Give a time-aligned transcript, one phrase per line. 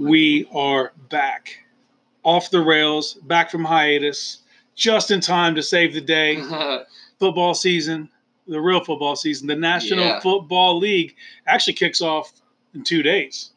[0.00, 1.58] we are back
[2.22, 4.38] off the rails, back from hiatus,
[4.74, 6.42] just in time to save the day.
[7.18, 8.08] Football season,
[8.48, 10.20] the real football season, the National Yeah.
[10.20, 11.14] Football League
[11.46, 12.32] actually kicks off
[12.74, 13.50] in two days.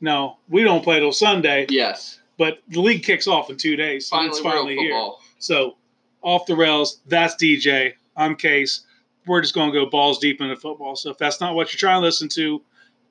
[0.00, 2.18] No, we don't play till Sunday, yes.
[2.38, 4.08] but the league kicks off in two days.
[4.08, 5.10] Finally, it's finally here.
[5.38, 5.76] So,
[6.22, 7.94] off the rails, that's DJ.
[8.16, 8.80] I'm Case.
[9.26, 10.96] We're just going to go balls deep into football.
[10.96, 12.62] So, if that's not what you're trying to listen to,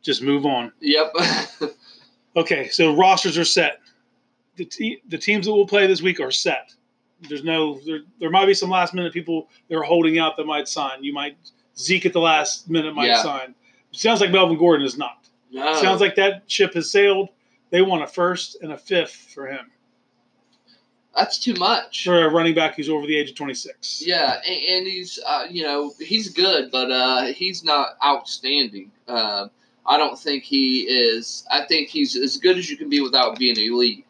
[0.02, 0.74] just move on.
[0.82, 1.14] Yep.
[2.38, 3.80] Okay, so rosters are set.
[4.56, 6.74] The, te- the teams that will play this week are set.
[7.28, 10.46] There's no, there, there might be some last minute people that are holding out that
[10.46, 11.04] might sign.
[11.04, 11.36] You might,
[11.78, 13.24] Zeke at the last minute might Yeah.
[13.24, 13.56] sign.
[13.92, 15.28] sounds like Melvin Gordon is not.
[15.52, 15.74] no.
[15.82, 17.30] Sounds like that ship has sailed.
[17.72, 19.72] They want a first and a fifth for him,
[21.16, 22.04] that's too much.
[22.06, 24.04] for a running back who's over the age of 26.
[24.06, 28.92] Yeah, and, and he's uh, you know he's good, but uh, he's not outstanding.
[29.08, 29.48] Uh,
[29.88, 31.46] I don't think he is.
[31.50, 34.06] I think he's as good as you can be without being elite.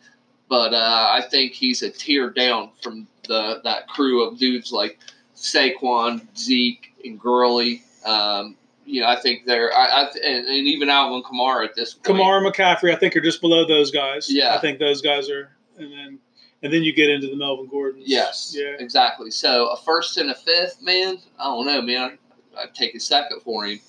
[0.50, 4.98] But uh, I think he's a tier down from the that crew of dudes like
[5.36, 7.84] Saquon, Zeke, and Gurley.
[8.06, 8.56] Um,
[8.86, 12.20] you know, I think they're I, I and, and even Alvin Kamara at this point.
[12.20, 14.32] Kamara, McCaffrey, I think are just below those guys.
[14.32, 14.56] Yeah.
[14.56, 16.20] I think those guys are, and then
[16.64, 18.06] and then you get into the Melvin Gordons.
[18.08, 18.54] Yes.
[18.56, 18.76] Yeah.
[18.80, 19.30] Exactly.
[19.30, 21.18] So a first and a fifth, man.
[21.38, 22.18] I don't know, man.
[22.58, 23.80] I'd take a second for him.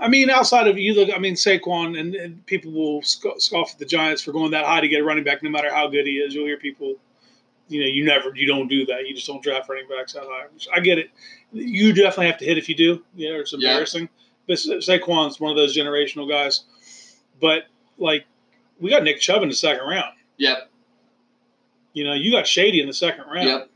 [0.00, 3.72] I mean, outside of you look, I mean, Saquon and, and people will sc- scoff
[3.72, 5.86] at the Giants for going that high to get a running back, no matter how
[5.88, 6.34] good he is.
[6.34, 6.96] You'll hear people,
[7.68, 9.06] you know, you never, you don't do that.
[9.06, 10.46] You just don't draft running backs that high.
[10.52, 11.10] Which I get it.
[11.52, 13.02] You definitely have to hit if you do.
[13.14, 13.70] Yeah, it's Yeah.
[13.70, 14.08] embarrassing.
[14.48, 16.64] But Sa- Saquon's one of those generational guys.
[17.40, 17.64] But
[17.98, 18.24] like,
[18.80, 20.14] we got Nick Chubb in the second round.
[20.38, 20.70] Yep.
[21.92, 23.48] You know, you got Shady in the second round.
[23.48, 23.70] Yep.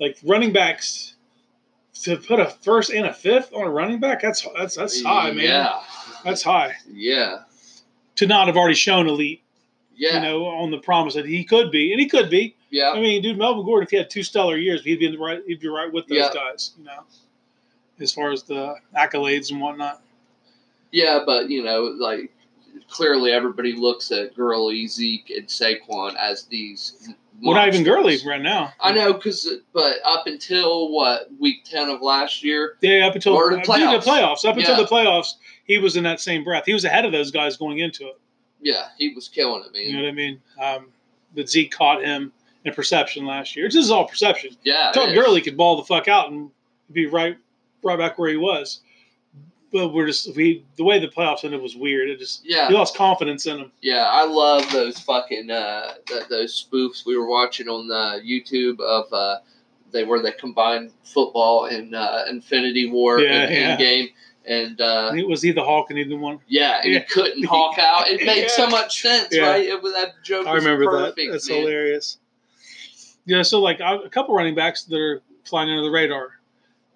[0.00, 1.13] Like running backs
[2.02, 5.30] to put a first and a fifth on a running back, that's that's that's high,
[5.30, 5.44] man.
[5.44, 5.80] Yeah.
[6.24, 6.74] That's high.
[6.92, 7.40] Yeah.
[8.16, 9.42] To not have already shown elite,
[9.96, 10.16] Yeah.
[10.16, 12.56] you know, on the promise that he could be, and he could be.
[12.70, 12.90] yeah.
[12.94, 15.18] I mean, dude, Melvin Gordon, if he had two stellar years, he'd be in the
[15.18, 15.42] right.
[15.46, 16.30] He'd be right with those Yeah.
[16.34, 17.04] guys, you know,
[18.00, 20.02] as far as the accolades and whatnot.
[20.92, 22.32] Yeah, but you know, like
[22.88, 27.08] clearly everybody looks at Gurley, Zeke, and Saquon as these.
[27.42, 28.72] We're not even Gurley right now.
[28.80, 33.34] I know, because but up until what week ten of last year, Yeah, up until
[33.34, 34.04] Or the uh, playoffs.
[34.04, 34.44] the playoffs.
[34.48, 34.82] Up until Yeah.
[34.82, 35.34] the playoffs,
[35.64, 36.64] he was in that same breath.
[36.66, 38.18] He was ahead of those guys going into it.
[38.60, 39.82] yeah, he was killing it, man.
[39.86, 40.40] You know what I mean?
[40.62, 40.86] Um,
[41.34, 42.32] but Zeke caught him
[42.64, 43.66] in perception last year.
[43.68, 44.56] This is all perception.
[44.62, 45.14] yeah, Todd.
[45.14, 46.50] Gurley could ball the fuck out and
[46.92, 47.36] be right,
[47.82, 48.80] right back where he was.
[49.74, 52.08] But we're just we the way the playoffs ended was weird.
[52.08, 53.72] It just Yeah, he lost confidence in him.
[53.82, 58.78] yeah, I love those fucking uh, th- those spoofs we were watching on the YouTube
[58.78, 59.38] of uh,
[59.90, 63.76] they were the combined football and uh, Infinity War Yeah, and yeah.
[63.76, 64.08] game,
[64.46, 66.38] and uh, And it was either the Hawk and he the one.
[66.46, 67.00] Yeah, and Yeah.
[67.00, 68.06] he couldn't hawk out.
[68.08, 68.48] It made Yeah.
[68.50, 69.64] so much sense, right?
[69.64, 70.46] It was that joke.
[70.46, 71.32] I remember perfect, that.
[71.32, 71.58] That's man.
[71.58, 72.18] hilarious.
[73.26, 76.38] Yeah, so like a couple running backs that are flying under the radar.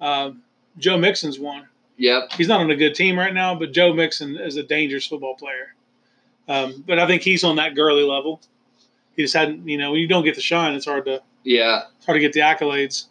[0.01, 0.43] Um,
[0.79, 1.67] Joe Mixon's one.
[1.99, 2.33] Yep.
[2.37, 5.35] He's not on a good team right now, but Joe Mixon is a dangerous football
[5.35, 5.75] player.
[6.49, 8.41] Um, but I think he's on that Gurley level.
[9.17, 11.83] He just hadn't, you know, when you don't get the shine, it's hard to Yeah.
[11.97, 13.07] it's hard to get the accolades.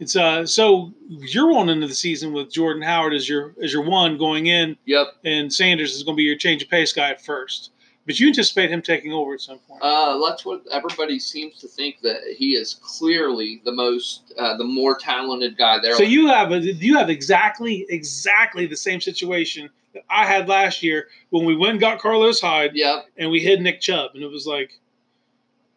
[0.00, 3.82] It's uh so you're on into the season with Jordan Howard as your as your
[3.82, 5.06] one going in, Yep.
[5.24, 7.70] and Sanders is going to be your change of pace guy at first.
[8.08, 9.82] But you anticipate him taking over at some point.
[9.82, 14.64] Uh, that's what everybody seems to think that he is clearly the most, uh, the
[14.64, 15.94] more talented guy there.
[15.94, 20.82] so you have a, you have exactly exactly the same situation that I had last
[20.82, 23.08] year when we went and got Carlos Hyde Yep.
[23.18, 24.72] and we hid Nick Chubb, and it was like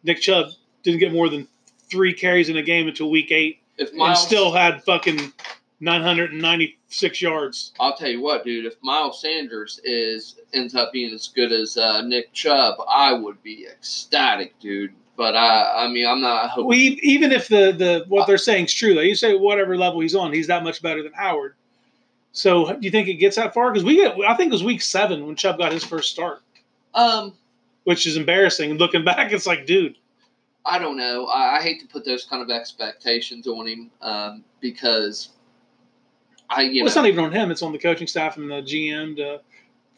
[0.02, 0.46] Nick Chubb
[0.82, 1.46] didn't get more than
[1.90, 5.34] three carries in a game until week eight, If and still had fucking
[6.92, 7.72] 996 yards.
[7.80, 8.66] I'll tell you what, dude.
[8.66, 13.42] If Miles Sanders is ends up being as good as uh, Nick Chubb, I would
[13.42, 14.92] be ecstatic, dude.
[15.16, 16.68] But I, I mean, I'm not hoping.
[16.68, 20.00] We even if the the what they're saying is true, though, you say whatever level
[20.00, 21.54] he's on, he's that much better than Howard.
[22.32, 23.70] So do you think it gets that far?
[23.70, 26.40] Because we get, I think it was week seven when Chubb got his first start,
[26.94, 27.34] um,
[27.84, 28.70] which is embarrassing.
[28.70, 29.96] And looking back, it's like, dude,
[30.64, 31.26] I don't know.
[31.26, 35.28] I, I hate to put those kind of expectations on him um, because
[36.56, 38.50] I, you well, it's know, not even on him; it's on the coaching staff and
[38.50, 39.40] the GM to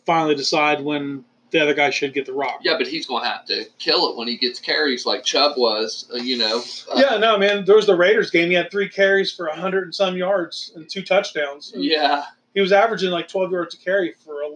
[0.07, 2.61] finally decide when the other guy should get the rock.
[2.63, 6.11] yeah, but he's gonna have to kill it when he gets carries like Chubb was.
[6.13, 6.63] Uh, you know,
[6.93, 7.65] uh, Yeah, no, man.
[7.65, 8.49] There was the Raiders game.
[8.49, 11.73] He had three carries for hundred and some yards and two touchdowns.
[11.77, 12.25] yeah,
[12.55, 14.49] He was averaging like twelve yards a carry for a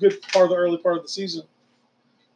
[0.00, 1.42] good part of the early part of the season.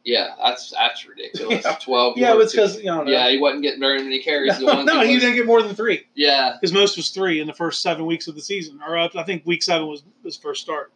[0.03, 0.29] Yeah.
[0.43, 1.63] That's that's ridiculous.
[1.65, 1.75] Yeah.
[1.81, 2.17] Twelve.
[2.17, 3.05] Yeah, it's because you know.
[3.07, 4.59] yeah, he wasn't getting very many carries.
[4.59, 6.05] No, no, he was- didn't get more than three.
[6.15, 9.09] Yeah, His most was three in the first seven weeks of the season, or uh,
[9.15, 10.91] I think week seven was his first start.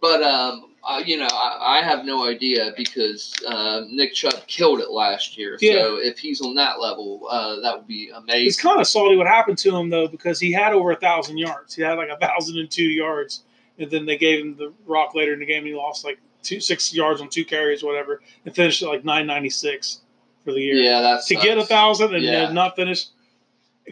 [0.00, 4.80] But um, uh, you know, I, I have no idea because uh, Nick Chubb killed
[4.80, 5.56] it last year.
[5.60, 5.72] Yeah.
[5.74, 8.48] So if he's on that level, uh, that would be amazing.
[8.48, 11.38] It's kind of salty what happened to him though, because he had over a thousand
[11.38, 11.74] yards.
[11.74, 13.44] He had like a thousand and two yards,
[13.78, 15.58] and then they gave him the rock later in the game.
[15.58, 19.04] And he lost like two six yards on two carries, whatever, and finished at like
[19.04, 20.00] nine ninety six
[20.44, 20.74] for the year.
[20.76, 22.52] Yeah, that's to get a thousand and Yeah.
[22.52, 23.06] not finish.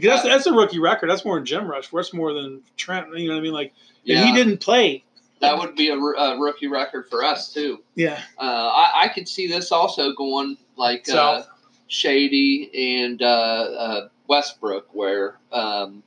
[0.00, 1.10] That's that's a rookie record.
[1.10, 1.88] That's more than Jim Rush.
[1.88, 3.08] That's more than Trent.
[3.18, 3.52] You know what I mean?
[3.52, 3.72] Like,
[4.06, 5.04] and Yeah, he didn't play.
[5.40, 7.82] that would be a rookie record for us too.
[7.96, 11.42] Yeah, Uh, I, I could see this also going like uh,
[11.88, 12.70] Shady
[13.02, 16.02] and uh, uh, Westbrook, where um,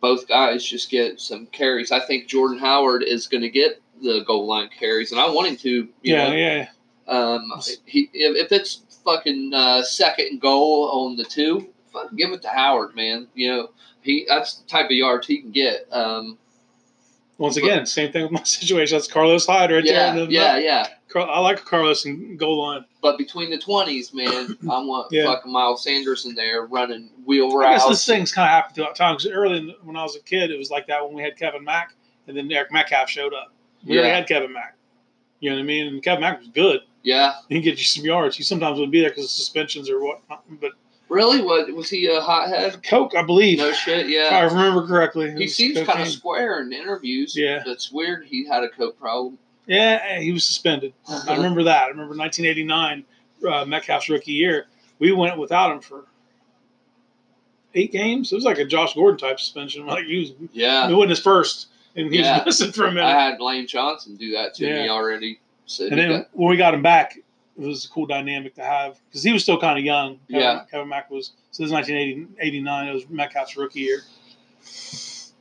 [0.00, 1.92] both guys just get some carries.
[1.92, 5.48] I think Jordan Howard is going to get the goal line carries, and I want
[5.48, 5.70] him to.
[5.70, 6.68] You yeah, know, yeah.
[7.08, 7.52] Um,
[7.86, 11.68] he if, if it's fucking uh, second and goal on the two,
[12.16, 13.28] give it to Howard, man.
[13.34, 13.70] You know
[14.02, 15.86] he that's the type of yards he can get.
[15.92, 16.38] Um,
[17.38, 18.96] Once again, same thing with my situation.
[18.96, 19.92] That's Carlos Hyde right there.
[19.94, 20.86] yeah, in the- yeah, yeah.
[21.14, 22.86] I like Carlos and goal line.
[23.02, 25.26] But between the twenties, man, I want Yeah.
[25.26, 27.88] fucking Miles Sanders in there running wheel I guess routes.
[27.88, 29.16] this thing's kind of happened throughout time.
[29.16, 31.36] Because early in when I was a kid, it was like that when we had
[31.36, 31.92] Kevin Mack,
[32.28, 33.51] and then Eric Metcalf showed up.
[33.84, 34.14] We already Yeah.
[34.16, 34.76] had Kevin Mack.
[35.40, 35.86] You know what I mean?
[35.88, 36.80] And Kevin Mack was good.
[37.04, 38.36] Yeah, He can get you some yards.
[38.36, 40.44] He sometimes wouldn't be there because of suspensions or whatnot.
[40.60, 40.70] But
[41.08, 41.42] really?
[41.42, 42.80] What was he a hothead?
[42.84, 44.08] Coke, I believe, No shit.
[44.08, 44.26] Yeah.
[44.26, 47.34] If I remember correctly, he seems kind of square in interviews.
[47.36, 47.62] Yeah.
[47.66, 48.26] that's weird.
[48.26, 49.36] He had a coke problem.
[49.66, 50.92] Yeah, he was suspended.
[51.28, 51.84] I remember that.
[51.84, 53.04] I remember 1989,
[53.48, 54.66] uh, Metcalf's rookie year.
[55.00, 56.04] We went without him for
[57.74, 58.30] eight games.
[58.32, 59.86] It was like a Josh Gordon type suspension.
[59.86, 62.42] Like he was, Yeah, it wasn't his first, and he Yeah.
[62.46, 63.06] missing for a minute.
[63.06, 65.40] I had Lane Johnson do that to me already.
[65.66, 67.24] So and then got- when we got him back, it
[67.66, 70.18] was a cool dynamic to have because he was still kind of young.
[70.30, 70.64] Kevin, Yeah.
[70.70, 71.32] Kevin Mack was.
[71.50, 72.88] So this is 1989.
[72.88, 74.00] It was Metcalf's rookie year.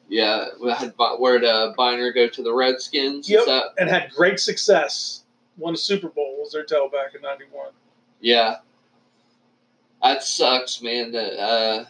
[0.09, 3.30] yeah, we had where did uh, Byner go to the Redskins?
[3.30, 3.45] Yep.
[3.45, 5.24] That And had great success.
[5.57, 6.36] Won a Super Bowl.
[6.39, 7.68] Was their tailback in '91.
[8.19, 8.57] Yeah.
[10.03, 11.12] That sucks, man.
[11.12, 11.88] That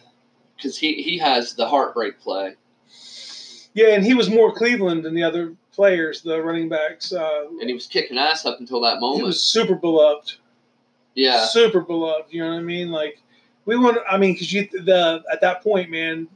[0.56, 2.54] because he he has the heartbreak play.
[3.74, 7.12] Yeah, and he was more Cleveland than the other players, the running backs.
[7.12, 9.20] Uh, and he was kicking ass up until that moment.
[9.20, 10.34] he was super beloved.
[11.14, 12.32] yeah, super beloved.
[12.32, 12.90] You know what I mean?
[12.90, 13.18] Like
[13.64, 13.98] we want.
[14.08, 16.28] I mean, because you the at that point, man,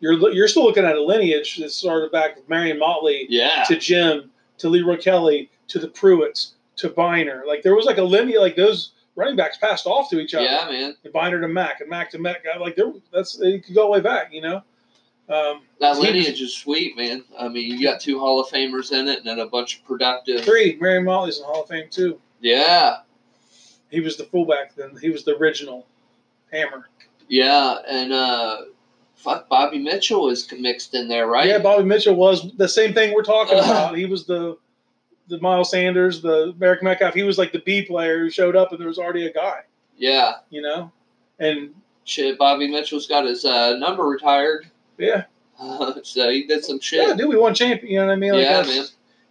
[0.00, 3.76] you're you're still looking at a lineage that started back with Marion Motley yeah, to
[3.76, 7.44] Jim to Leroy Kelly to the Pruitts to Byner.
[7.46, 8.40] Like there was like a lineage.
[8.40, 10.44] Like those running backs passed off to each other.
[10.44, 10.96] yeah, man.
[11.04, 12.44] And Byner to Mack and Mack to Mack.
[12.58, 14.32] Like there, that's they could go the way back.
[14.32, 14.62] You know.
[15.28, 17.24] Um, That lineage is sweet, man.
[17.38, 19.84] I mean, you got two Hall of Famers in it, and then a bunch of
[19.84, 20.44] productive.
[20.44, 20.76] Three.
[20.80, 22.20] Marion Motley's in Hall of Fame too.
[22.40, 22.98] Yeah,
[23.90, 24.96] He was the fullback then.
[25.00, 25.86] He was the original
[26.52, 26.88] hammer.
[27.28, 28.62] yeah, and uh,
[29.16, 31.46] fuck, Bobby Mitchell is mixed in there, right?
[31.48, 33.96] Yeah, Bobby Mitchell was the same thing we're talking about.
[33.96, 34.58] He was the
[35.28, 37.14] the Miles Sanders, the Merrick Metcalf.
[37.14, 39.62] He was like the B player who showed up, and there was already a guy,
[39.96, 40.34] yeah.
[40.50, 40.92] you know.
[41.40, 41.74] And
[42.04, 45.24] Shit, Bobby Mitchell's got his uh, number retired, yeah,
[46.02, 47.06] so he did some shit.
[47.06, 47.92] yeah, dude, we won champion.
[47.92, 48.32] You know what I mean?
[48.32, 48.84] Like Yeah, man.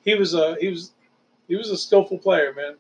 [0.04, 0.92] He was a he was
[1.48, 2.76] he was a skillful player, man.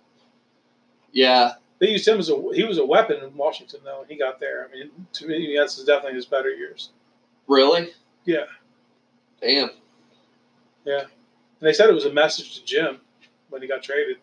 [1.12, 4.00] Yeah, They used him as a he was a weapon in Washington though.
[4.00, 4.68] When he got there.
[4.68, 6.90] I mean, to me, that's definitely his better years.
[7.48, 7.90] really?
[8.26, 8.46] Yeah.
[9.42, 9.70] Damn.
[10.86, 11.10] Yeah, and
[11.62, 13.00] they said it was a message to Jim
[13.50, 14.18] when he got traded.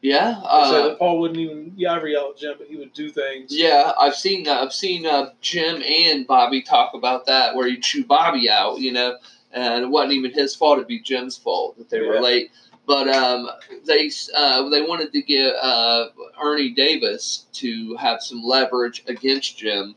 [0.00, 0.40] Yeah.
[0.44, 3.56] Uh, that Paul wouldn't even yeah, ever yell at Jim, but he would do things.
[3.56, 7.80] yeah, I've seen uh, I've seen uh, Jim and Bobby talk about that where you
[7.80, 9.16] chew Bobby out, you know,
[9.52, 12.50] and it wasn't even his fault; it'd be Jim's fault that they were late.
[12.86, 13.50] But um,
[13.86, 16.06] they uh, they wanted to get uh,
[16.40, 19.94] Ernie Davis to have some leverage against Jim,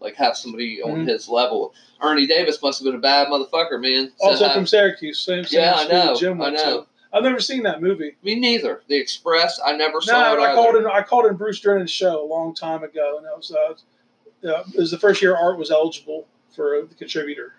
[0.00, 1.08] like have somebody on Mhm.
[1.08, 1.72] his level.
[2.02, 4.08] Ernie Davis must have been a bad motherfucker, man.
[4.08, 6.80] to Also have- from Syracuse, same, same Yeah, I know, Jim went I know.
[6.82, 6.86] to.
[7.14, 8.16] I've never seen that movie.
[8.24, 8.82] me neither.
[8.88, 10.40] The Express, I never No, saw it.
[10.40, 10.54] I either.
[10.54, 10.86] called in.
[10.86, 14.64] I called in Bruce Drennan's show a long time ago, and it was, uh, uh,
[14.74, 17.54] it was the first year Art was eligible for the contributor,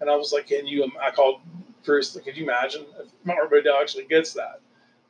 [0.00, 1.40] and I was like, "Can you?" I called
[1.84, 2.14] Bruce.
[2.16, 4.60] Like, Could you imagine if Art Modell actually gets that?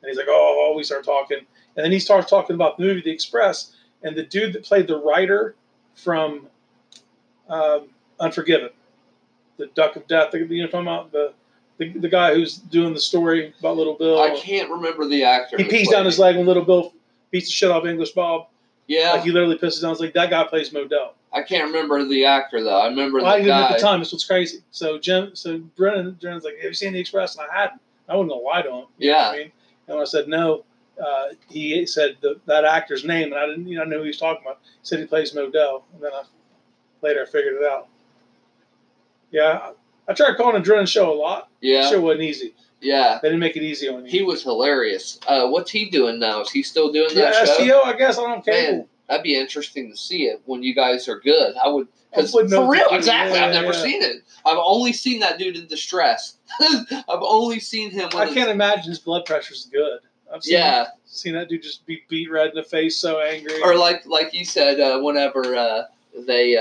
[0.01, 3.01] And he's like, "Oh," we start talking, and then he starts talking about the movie
[3.01, 5.55] The Express, and the dude that played the writer
[5.95, 6.47] from
[7.49, 8.69] um, Unforgiven,
[9.57, 10.33] the Duck of Death.
[10.33, 11.33] You know, I'm talking about the,
[11.79, 14.21] the the guy who's doing the story about Little Bill.
[14.21, 15.57] I can't remember the actor.
[15.57, 16.93] He pees down his leg when Little Bill
[17.31, 18.47] beats the shit off English Bob.
[18.87, 20.13] Yeah, Like he literally pisses down his leg.
[20.13, 21.11] That guy plays Modell.
[21.31, 22.79] I can't remember the actor though.
[22.79, 23.99] I remember I the didn't at the time.
[23.99, 24.59] That's what's crazy.
[24.71, 27.81] So Jim, so Drennan, Drennan's like, "Have you seen The Express?" And I hadn't.
[28.07, 28.85] I wasn't gonna lie to him.
[28.97, 29.29] Yeah.
[29.29, 29.51] I mean,
[29.87, 30.65] and when I said no,
[30.99, 34.07] uh, he said the, that actor's name, and I didn't, you know, know who he
[34.09, 34.59] was talking about.
[34.63, 36.23] He said he plays Modell, and then I,
[37.01, 37.87] later I figured it out.
[39.31, 39.71] Yeah,
[40.09, 41.49] I, I tried calling a Drennan show a lot.
[41.61, 42.53] Yeah, Sure wasn't easy.
[42.81, 44.11] Yeah, They didn't make it easy on you.
[44.11, 45.19] he was hilarious.
[45.27, 46.41] Uh, what's he doing now?
[46.41, 47.65] Is he still doing yeah, that show?
[47.65, 48.17] STO, I guess.
[48.17, 48.71] I don't care.
[48.71, 51.55] Man, that'd be interesting to see it when you guys are good.
[51.57, 52.95] I would, because I know for real, do.
[52.95, 53.37] exactly.
[53.37, 53.83] Yeah, I've never yeah.
[53.83, 54.23] seen it.
[54.45, 56.37] I've only seen that dude in distress.
[56.61, 58.09] I've only seen him.
[58.13, 59.99] When I can't imagine his blood pressure's good.
[60.33, 63.61] I've seen, Yeah, seen that dude just be beat red in the face, so angry.
[63.61, 65.81] or like like you said, uh, whenever uh,
[66.27, 66.55] they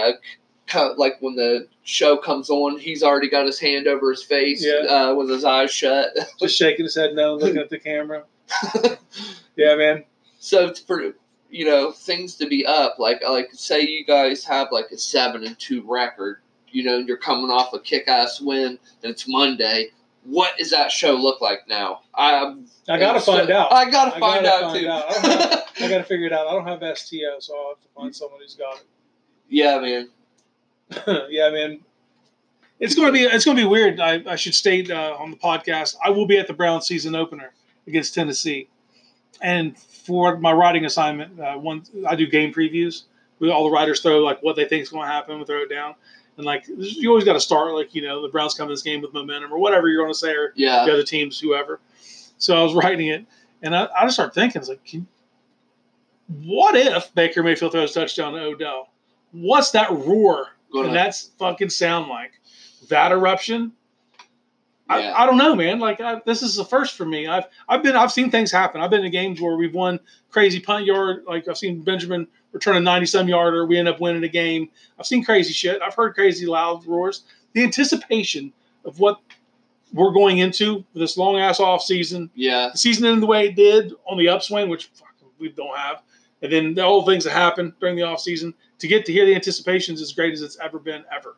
[0.74, 4.64] uh, like when the show comes on, he's already got his hand over his face
[4.64, 4.86] Yeah.
[4.88, 6.10] uh, with his eyes shut.
[6.40, 8.24] just shaking his head no, looking at the camera.
[9.56, 10.04] Yeah, man.
[10.38, 11.12] so it's for
[11.50, 15.44] you know things to be up, like like say you guys have like a seven
[15.44, 19.88] and two record, you know, you're coming off a kick ass win, and it's Monday.
[20.24, 22.02] What does that show look like now?
[22.14, 22.54] I
[22.88, 23.72] I gotta so- find out.
[23.72, 24.88] I gotta I find gotta out find too.
[24.90, 25.04] out.
[25.10, 26.46] I have- I gotta figure it out.
[26.46, 28.86] I don't have STO, so I'll have to find someone who's got it.
[29.48, 30.08] yeah, man.
[31.28, 31.80] yeah, man.
[32.80, 34.00] It's gonna be it's gonna be weird.
[34.00, 35.96] I, I should state uh, on the podcast.
[36.04, 37.52] I will be at the Brown season opener
[37.86, 38.68] against Tennessee,
[39.40, 43.02] and for my writing assignment, uh, one I do game previews.
[43.40, 45.38] We, all the writers throw like what they think is going to happen.
[45.38, 45.94] We throw it down,
[46.36, 48.82] and like you always got to start like you know the Browns come in this
[48.82, 51.80] game with momentum or whatever you're going to say or Yeah, the other teams, whoever.
[52.38, 53.26] So I was writing it,
[53.60, 55.06] and I, I just started thinking, it's like, can,
[56.28, 58.88] what if Baker Mayfield throws a touchdown to Odell?
[59.32, 62.32] What's that roar Gonna- and that's fucking sound like?
[62.88, 63.72] That eruption?
[64.90, 64.96] Yeah.
[65.14, 65.78] I, I don't know, man.
[65.78, 67.26] Like I, this is the first for me.
[67.26, 68.80] I've I've been I've seen things happen.
[68.80, 71.24] I've been in games where we've won crazy punt yard.
[71.26, 73.66] Like I've seen Benjamin return a ninety some yarder.
[73.66, 74.70] We end up winning a game.
[74.98, 75.82] I've seen crazy shit.
[75.82, 77.24] I've heard crazy loud roars.
[77.52, 78.52] The anticipation
[78.86, 79.20] of what
[79.92, 82.30] we're going into this long ass off season.
[82.34, 85.76] yeah, The season ended the way it did on the upswing, which fuck, we don't
[85.76, 86.02] have.
[86.42, 89.26] And then the old things that happen during the off season to get to hear
[89.26, 91.36] the anticipations as great as it's ever been, ever,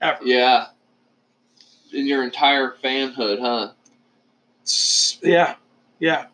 [0.00, 0.24] ever.
[0.24, 0.68] yeah.
[1.92, 3.72] In your entire fanhood, huh?
[5.22, 5.54] Yeah,
[5.98, 6.26] yeah.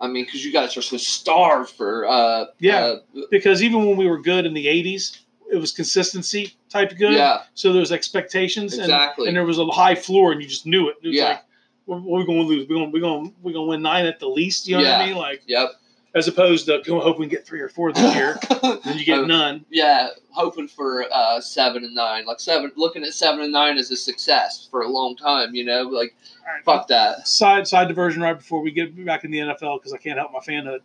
[0.00, 2.06] I mean, because you guys are so starved for.
[2.06, 2.78] Uh, Yeah.
[3.16, 5.20] uh, Because even when we were good in the '80s,
[5.52, 7.14] it was consistency type good.
[7.14, 7.42] yeah.
[7.54, 9.28] So there's expectations, and, Exactly.
[9.28, 10.96] and there was a high floor, and you just knew it.
[11.02, 11.24] It was Yeah.
[11.24, 11.44] like,
[11.86, 12.68] what, what are we going to lose?
[12.68, 14.68] We're going, we're going, we're going to win nine at the least.
[14.68, 15.16] You know what I mean?
[15.16, 15.70] Like, Yep.
[16.14, 18.36] As opposed to go hope we get three or four this year,
[18.84, 19.64] then you get Uh, none.
[19.70, 22.26] Yeah, hoping for uh, seven and nine.
[22.26, 25.54] Like seven, looking at seven and nine as a success for a long time.
[25.54, 26.14] You know, like
[26.46, 26.64] All right.
[26.64, 27.28] fuck that.
[27.28, 30.32] side side diversion right before we get back in the NFL because I can't help
[30.32, 30.80] my fanhood.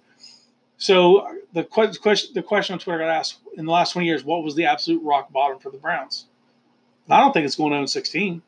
[0.77, 4.43] So the question the question on Twitter got asked in the last twenty years, what
[4.43, 6.25] was the absolute rock bottom for the Browns?
[7.05, 8.41] And I don't think it's going to 16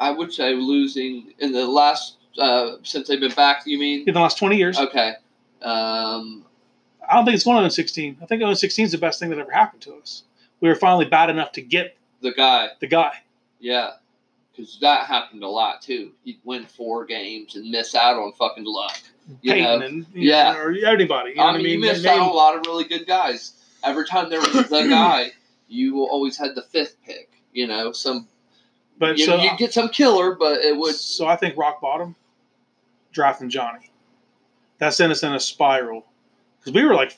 [0.00, 3.62] I would say losing in the last uh, since they've been back.
[3.66, 4.04] You mean?
[4.08, 4.78] in the last twenty years.
[4.78, 5.12] Okay.
[5.64, 6.44] Um,
[7.08, 8.18] I don't think it's going to 16.
[8.22, 10.22] I think on 16 is the best thing that ever happened to us.
[10.60, 12.68] We were finally bad enough to get the guy.
[12.80, 13.12] the guy.
[13.60, 13.92] Yeah.
[14.50, 16.12] Because that happened a lot too.
[16.22, 18.98] You'd win four games and miss out on fucking luck.
[19.42, 19.86] You Peyton know?
[19.86, 20.52] and you Yeah.
[20.52, 21.30] know, or anybody.
[21.30, 23.06] You know I what mean, I you missed out on a lot of really good
[23.06, 23.52] guys.
[23.82, 25.32] Every time there was the guy,
[25.68, 27.30] you always had the fifth pick.
[27.52, 28.28] You know, some
[28.98, 30.94] but you so you get some killer, but it would.
[30.94, 32.14] So I think rock bottom,
[33.12, 33.90] drafting Johnny.
[34.78, 36.04] That sent us in a spiral
[36.58, 37.16] because we were like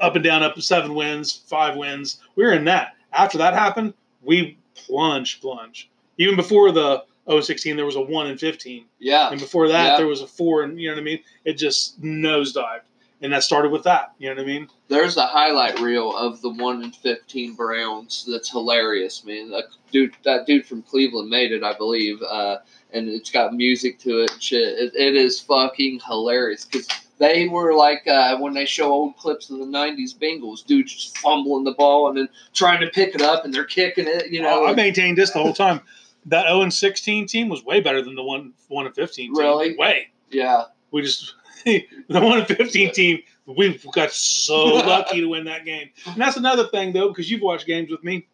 [0.00, 2.18] up and down, up seven wins, five wins.
[2.36, 2.94] We were in that.
[3.12, 5.90] After that happened, we plunge, plunge.
[6.18, 9.96] Even before the 016, there was a one and 15, Yeah, and before that, Yeah.
[9.98, 11.20] there was a four, and you know what I mean.
[11.44, 12.82] It just nosedived,
[13.22, 14.12] and that started with that.
[14.18, 14.68] You know what I mean?
[14.88, 19.50] there's a highlight reel of the one in fifteen Browns that's hilarious, man.
[19.50, 22.58] That dude, that dude from Cleveland made it, I believe, uh,
[22.92, 24.32] and it's got music to it.
[24.40, 29.16] Shit, it, it is fucking hilarious because they were like uh, when they show old
[29.16, 33.14] clips of the '90s Bengals, dude just fumbling the ball and then trying to pick
[33.14, 34.30] it up, and they're kicking it.
[34.30, 35.80] You know, I like- maintained this the whole time.
[36.26, 39.38] That 0 and 16 team was way better than the one one and 15 team.
[39.38, 39.74] Really?
[39.76, 40.08] Way.
[40.30, 43.20] yeah, We just the one and fifteen team.
[43.46, 45.90] We got so lucky to win that game.
[46.06, 48.26] And that's another thing, though, because you've watched games with me.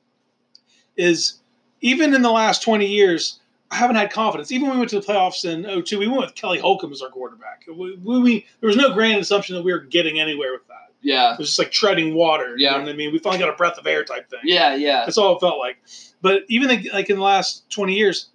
[0.97, 1.41] Is
[1.81, 3.41] even in the last twenty years,
[3.71, 4.51] I haven't had confidence.
[4.53, 7.03] Even when we went to the playoffs in 02, we went with Kelly Holcomb as
[7.03, 7.65] our quarterback.
[7.69, 10.93] We, we, we- there was no grand assumption that we were getting anywhere with that.
[11.03, 12.57] yeah, It was just like treading water.
[12.57, 12.73] You Yeah.
[12.77, 13.13] know what I mean?
[13.13, 14.41] We finally got a breath of air type thing.
[14.45, 15.05] yeah, yeah.
[15.05, 15.77] That's all it felt like.
[16.23, 18.29] But even like- like in the last 20 years,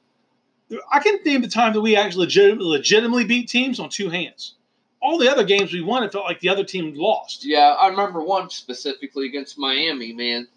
[0.91, 4.55] I can name the time that we actually legit- legitimately beat teams on two hands.
[5.01, 7.43] All the other games we won, it felt like the other team lost.
[7.43, 10.47] Yeah, I remember one specifically against Miami, man.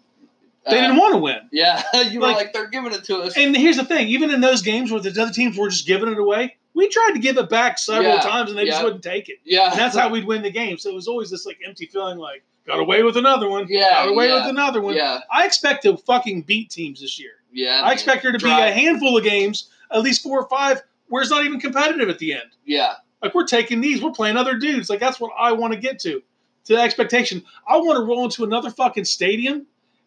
[0.69, 1.49] They Uh, didn't want to win.
[1.51, 3.37] Yeah, you were Like- like, they're giving it to us.
[3.37, 6.09] And here's the thing: even in those games where the other teams were just giving
[6.11, 9.03] it away, we tried to give it back several Yeah, times, and they just wouldn't
[9.03, 9.37] take it.
[9.45, 10.77] yeah, And that's how we'd win the game.
[10.77, 13.89] So it was always this like empty feeling, like got away with another one, Yeah,
[13.91, 14.95] got away yeah, with another one.
[14.95, 17.33] yeah, I expect to fucking beat teams this year.
[17.53, 17.81] yeah.
[17.83, 21.21] I expect there to be a handful of games, at least four or five, where
[21.21, 22.49] it's not even competitive at the end.
[22.65, 22.95] Yeah.
[23.25, 24.87] Like we're taking these, we're playing other dudes.
[24.87, 26.21] Like that's what I want to get to,
[26.65, 27.43] to the expectation.
[27.67, 29.65] I want to roll into another fucking stadium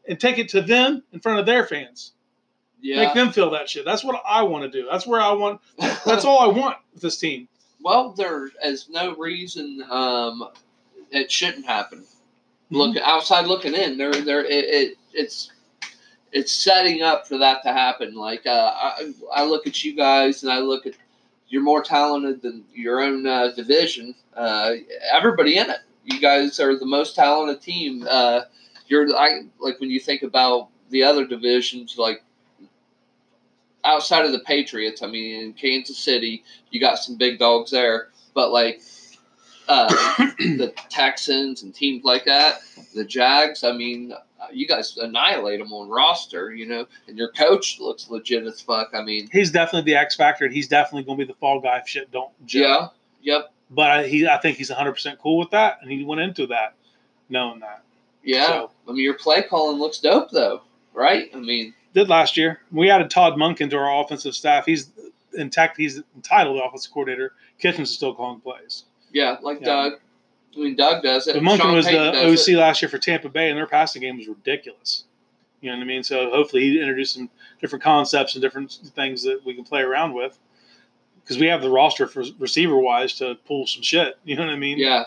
[0.09, 2.13] and take it to them in front of their fans.
[2.81, 3.05] Yeah.
[3.05, 3.85] Make them feel that shit.
[3.85, 4.87] That's what I want to do.
[4.89, 5.61] That's where I want.
[6.07, 7.49] That's all I want with this team.
[7.83, 10.49] Well, there is no reason um,
[11.11, 12.05] it shouldn't happen.
[12.71, 15.51] Look outside looking in, there, there, it, it, it's
[16.31, 18.15] it's setting up for that to happen.
[18.15, 20.95] Like uh, I, I look at you guys, and I look at
[21.49, 24.15] you're more talented than your own uh, division.
[24.37, 24.73] Uh,
[25.13, 28.07] everybody in it, you guys are the most talented team.
[28.09, 28.43] Uh,
[28.87, 32.23] you're I like when you think about the other divisions, like
[33.85, 35.03] outside of the Patriots.
[35.03, 38.83] I mean, in Kansas City, you got some big dogs there, but like
[39.69, 39.89] uh,
[40.39, 42.61] the Texans and teams like that,
[42.95, 43.65] the Jags.
[43.65, 44.13] I mean,
[44.53, 48.91] you guys annihilate them on roster, you know, and your coach looks legit as fuck.
[48.95, 51.61] I mean, He's definitely the X factor, and he's definitely going to be the fall
[51.61, 52.31] guy if shit don't.
[52.47, 52.95] gel.
[53.21, 56.05] yeah, yep, But I, he, I think he's 100 percent cool with that, and he
[56.05, 56.75] went into that
[57.29, 57.83] knowing that.
[58.23, 58.47] yeah.
[58.47, 60.63] So- I mean, your play calling looks dope though,
[60.95, 61.29] right?
[61.35, 62.61] I mean, Did last year.
[62.73, 64.65] We added Todd Monken to our offensive staff.
[64.65, 64.91] He's
[65.35, 65.77] in tech.
[65.77, 67.33] He's entitled offensive coordinator.
[67.59, 68.85] Kitchens is still calling plays.
[69.13, 69.67] yeah, like Yeah.
[69.67, 69.93] Doug.
[70.57, 71.43] I mean, Doug does it.
[71.43, 72.57] But Sean was the Payton does OC it.
[72.59, 75.05] last year for Tampa Bay, and their passing game was ridiculous.
[75.61, 76.03] You know what I mean?
[76.05, 77.29] So hopefully he introduced some
[77.61, 80.39] different concepts and different things that we can play around with.
[81.23, 84.19] Because we have the roster for receiver wise to pull some shit.
[84.25, 84.79] You know what I mean?
[84.79, 85.05] Yeah,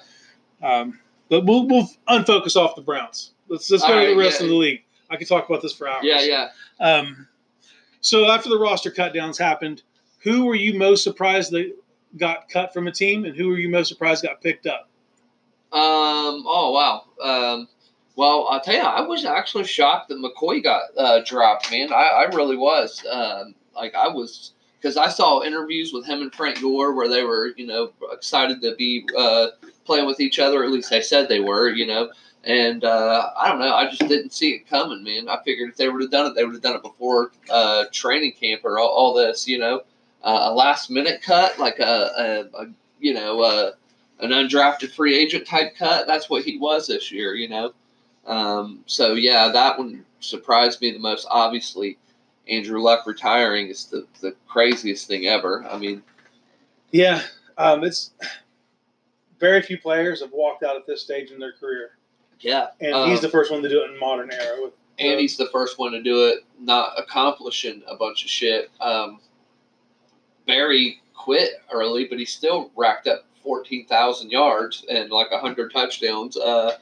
[0.62, 3.32] Um, but we'll, we'll unfocus off the Browns.
[3.48, 4.46] Let's let's go All to the rest yeah.
[4.46, 4.84] of the league.
[5.10, 6.04] I could talk about this for hours.
[6.04, 6.50] yeah, yeah.
[6.80, 7.28] Um,
[8.02, 9.82] so after the roster cut downs happened,
[10.20, 11.74] who were you most surprised that
[12.18, 14.90] got cut from a team, and who were you most surprised got picked up?
[15.74, 16.44] Um.
[16.46, 17.06] Oh wow.
[17.24, 17.68] Um.
[18.16, 21.72] Well, I'll tell you, I was actually shocked that McCoy got uh, dropped.
[21.72, 23.06] Man, I, I really was.
[23.10, 23.56] Um.
[23.76, 27.54] Like I was because I saw interviews with him and Frank Gore where they were,
[27.56, 29.48] you know, excited to be uh,
[29.86, 30.64] playing with each other.
[30.64, 32.12] At least they said they were, you know.
[32.44, 33.74] And uh, I don't know.
[33.74, 35.30] I just didn't see it coming, man.
[35.30, 37.86] I figured if they would have done it, they would have done it before uh,
[37.92, 39.84] training camp or all, all this, you know.
[40.24, 41.84] Uh, a last minute cut, like a,
[42.54, 42.68] a, a
[43.00, 43.72] you know, uh,
[44.22, 46.08] an undrafted free agent type cut.
[46.08, 47.74] That's what he was this year, you know.
[48.26, 51.28] Um, so yeah, that one surprised me the most.
[51.30, 51.98] Obviously,
[52.48, 55.66] Andrew Luck retiring is the, the craziest thing ever.
[55.70, 56.04] I mean,
[56.92, 57.24] Yeah,
[57.58, 58.12] um, it's
[59.40, 61.92] very few players have walked out at this stage in their career,
[62.40, 64.58] yeah, and Um, he's the first one to do it in modern era.
[64.62, 68.70] With and he's the first one to do it, not accomplishing a bunch of shit.
[68.80, 69.20] Um,
[70.46, 76.38] Barry quit early, but he still racked up fourteen thousand yards and like hundred touchdowns.
[76.38, 76.78] Uh,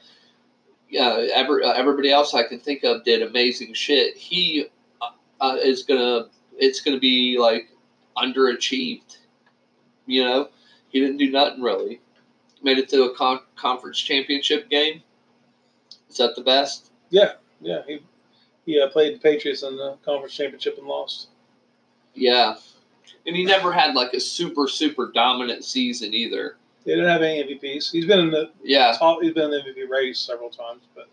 [0.88, 4.16] yeah, every, uh, everybody else I can think of did amazing shit.
[4.16, 4.66] He
[5.00, 6.26] uh, uh, is gonna,
[6.58, 7.68] it's gonna be like
[8.16, 9.18] underachieved.
[10.06, 10.48] You know,
[10.88, 12.00] he didn't do nothing really.
[12.62, 15.02] Made it to a con- conference championship game.
[16.10, 16.90] Is that the best?
[17.10, 18.00] yeah, yeah, he
[18.66, 21.28] he uh, played the Patriots in the conference championship and lost.
[22.14, 22.56] Yeah.
[23.26, 26.56] And he never had like a super, super dominant season either.
[26.84, 27.90] They didn't have any MVPs.
[27.92, 28.94] He's been in the Yeah.
[28.98, 29.22] top.
[29.22, 31.08] He's been in the MVP race several times, but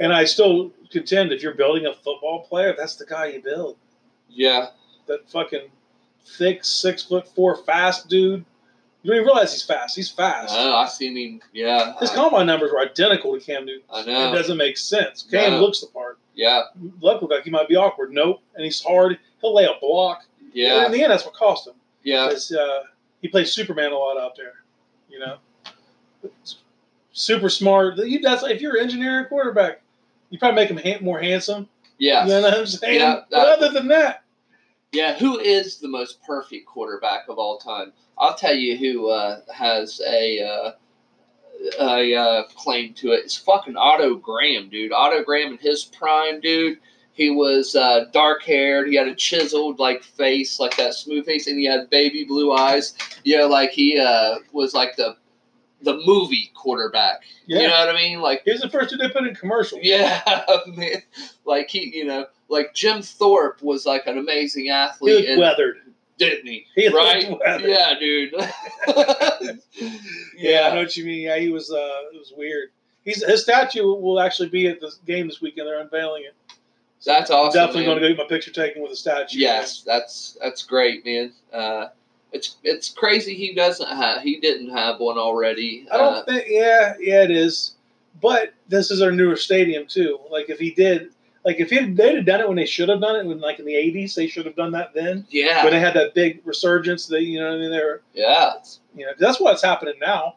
[0.00, 3.76] and I still contend if you're building a football player, that's the guy you build.
[4.30, 4.68] Yeah.
[5.06, 5.68] That fucking
[6.38, 8.44] thick, six foot four, fast dude.
[9.02, 9.96] You don't even realize he's fast.
[9.96, 10.54] He's I fast.
[10.54, 10.74] know.
[10.76, 11.40] I seen him.
[11.52, 11.98] Yeah.
[11.98, 13.82] His I, combine numbers were identical to Cam Newton.
[13.92, 14.32] I know.
[14.32, 15.24] It doesn't make sense.
[15.30, 15.60] Cam No.
[15.60, 16.18] looks the part.
[16.34, 16.62] Yeah.
[17.00, 18.12] Luck looked like he might be awkward.
[18.12, 18.40] Nope.
[18.54, 19.18] And he's hard.
[19.40, 20.24] He'll lay a block.
[20.52, 20.86] Yeah.
[20.86, 21.74] in the end, that's what cost him.
[22.02, 22.32] Yeah.
[22.32, 22.80] Uh,
[23.20, 24.54] he plays Superman a lot out there.
[25.08, 25.36] You know,
[27.12, 27.98] super smart.
[27.98, 29.82] You, that's if you're an engineer and quarterback,
[30.30, 31.68] you probably make him ha- more handsome.
[31.98, 32.24] Yeah.
[32.24, 33.00] You know what I'm saying?
[33.00, 34.24] Yeah, but other than that,
[34.92, 35.16] Yeah.
[35.18, 37.92] Who is the most perfect quarterback of all time?
[38.18, 40.40] I'll tell you who uh, has a.
[40.42, 40.72] Uh,
[41.80, 43.20] a uh, claim to it.
[43.24, 44.90] It's fucking Otto Graham, dude.
[44.90, 46.78] Otto Graham in his prime, dude.
[47.14, 48.88] He was uh, dark haired.
[48.88, 52.52] He had a chiseled like face, like that smooth face, and he had baby blue
[52.52, 52.94] eyes.
[53.24, 55.16] You know, like he uh, was like the
[55.82, 57.22] the movie quarterback.
[57.46, 58.20] yeah, You know what I mean?
[58.20, 59.80] Like he was the first they put in commercials.
[59.84, 60.22] yeah,
[60.68, 61.02] man.
[61.44, 65.78] Like he, you know, like Jim Thorpe was like an amazing athlete, and, weathered.
[66.18, 66.66] didn't he?
[66.74, 67.38] He right?
[67.38, 67.68] weathered.
[67.68, 68.34] Yeah, dude.
[70.36, 71.22] Yeah, I know what you mean.
[71.22, 71.70] Yeah, he was.
[71.70, 72.70] Uh, it was weird.
[73.04, 75.68] He's his statue will actually be at the game this weekend.
[75.68, 76.34] They're unveiling it.
[77.04, 77.58] That's awesome.
[77.58, 77.90] Definitely man.
[77.90, 79.38] going to go get my picture taken with a statue.
[79.38, 81.32] Yes, that's that's great, man.
[81.52, 81.88] Uh,
[82.32, 85.86] it's it's crazy he doesn't have he didn't have one already.
[85.92, 86.44] I don't Uh, think.
[86.48, 87.74] Yeah, yeah, it is.
[88.20, 90.18] But this is our newer stadium too.
[90.30, 91.10] Like if he did,
[91.44, 93.58] like if it, they'd have done it when they should have done it, when like
[93.58, 95.26] in the '80s, they should have done that then.
[95.30, 95.64] Yeah.
[95.64, 98.52] When they had that big resurgence, they you know what I mean they were yeah.
[98.94, 100.36] you know that's what's happening now.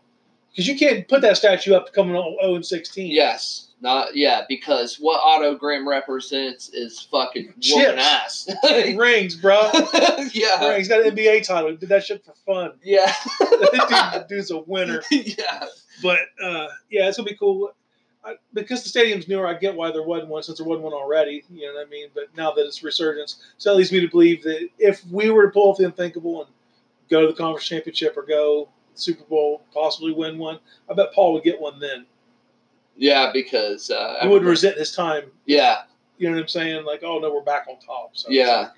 [0.52, 3.12] Because you can't put that statue up coming 0 and 16.
[3.12, 3.68] Yes.
[3.86, 8.50] Not yeah, because what Otto Graham represents is fucking whooping ass.
[8.96, 9.62] Rings, bro.
[10.34, 10.68] yeah.
[10.68, 11.70] Rings got an NBA title.
[11.70, 12.72] He did that shit for fun.
[12.84, 13.14] Yeah.
[13.40, 15.04] Dude, dude's a winner.
[15.12, 15.68] yeah.
[16.02, 17.74] But uh, yeah, it's gonna be cool.
[18.24, 20.94] I, because the stadium's newer, I get why there wasn't one since there wasn't one
[20.94, 21.44] already.
[21.54, 22.08] You know what I mean?
[22.16, 25.46] But now that it's resurgence, so that leads me to believe that if we were
[25.46, 26.52] to pull off the unthinkable and
[27.08, 30.58] go to the conference championship or go Super Bowl, possibly win one,
[30.90, 32.08] I bet Paul would get one then.
[32.96, 35.26] Yeah, because uh, He wouldn't resent his time.
[35.46, 35.84] yeah,
[36.18, 36.86] You know what I'm saying?
[36.86, 38.12] Like, oh no, we're back on top.
[38.14, 38.70] So yeah,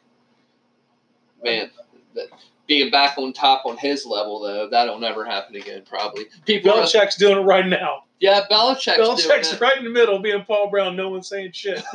[1.44, 1.70] man,
[2.16, 2.28] that,
[2.68, 5.84] being back on top on his level though, that'll never happen again.
[5.88, 6.72] Probably people.
[6.72, 8.04] Are, Belichick's doing it right now.
[8.20, 10.96] yeah, Belichick's, Belichick's right in the middle, being Paul Brown.
[10.96, 11.84] No one's saying shit.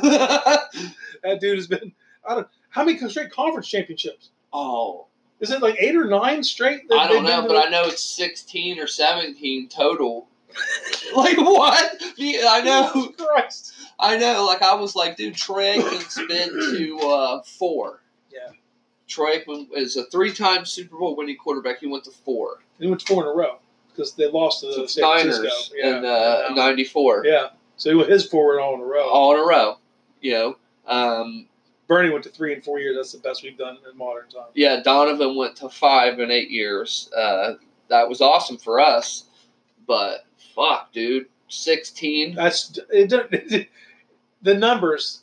[1.23, 1.93] That dude has been.
[2.27, 2.47] I don't.
[2.69, 4.31] How many straight conference championships?
[4.51, 5.07] oh,
[5.39, 6.81] Is it like eight or nine straight?
[6.91, 7.65] I don't know, but?
[7.65, 10.27] I know it's sixteen or seventeen total.
[11.15, 12.01] like what?
[12.17, 12.91] Yeah, I know.
[12.93, 13.73] Jesus Christ.
[13.99, 18.01] I know, like I was like, dude, Troy Aikman's been to uh, four.
[18.31, 18.51] Yeah.
[19.07, 21.79] Troy Aikman is a three-time Super Bowl winning quarterback.
[21.79, 22.59] He went to four.
[22.79, 23.59] He went four in a row
[23.91, 25.43] because they lost to the San Francisco.
[25.43, 25.97] Niners Yeah.
[25.99, 27.49] in uh, um, '94, yeah.
[27.77, 29.07] So he went his four all in a row.
[29.07, 29.77] all in a row.
[30.21, 31.47] You know, um,
[31.87, 32.95] Bernie went to three in four years.
[32.95, 34.51] That's the best we've done in modern times.
[34.55, 34.81] yeah.
[34.83, 37.09] Donovan went to five in eight years.
[37.15, 37.53] Uh,
[37.89, 39.25] that was awesome for us,
[39.87, 42.35] but fuck, dude, sixteen.
[42.35, 43.69] That's it,
[44.41, 45.19] the numbers.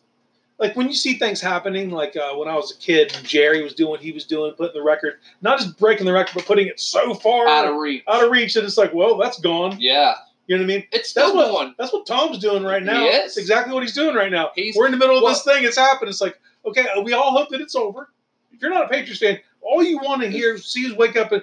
[0.59, 3.63] Like when you see things happening, like uh, when I was a kid, and Jerry
[3.63, 6.45] was doing what he was doing, putting the record, not just breaking the record, but
[6.45, 8.03] putting it so far Out of reach.
[8.07, 9.77] out of reach that it's like, well, that's gone.
[9.81, 10.17] Yeah,
[10.49, 10.87] You know what I mean?
[10.93, 11.75] it's That's still what going.
[11.79, 13.01] that's what Tom's doing right now.
[13.11, 14.51] That's exactly what he's doing right now.
[14.55, 15.65] He's- We're in the middle of well- this thing.
[15.65, 16.11] It's happened.
[16.11, 18.11] It's like, okay, we all hope that it's over.
[18.53, 21.33] If you're not a Patriots fan, all you want to hear, see is wake up
[21.33, 21.43] and,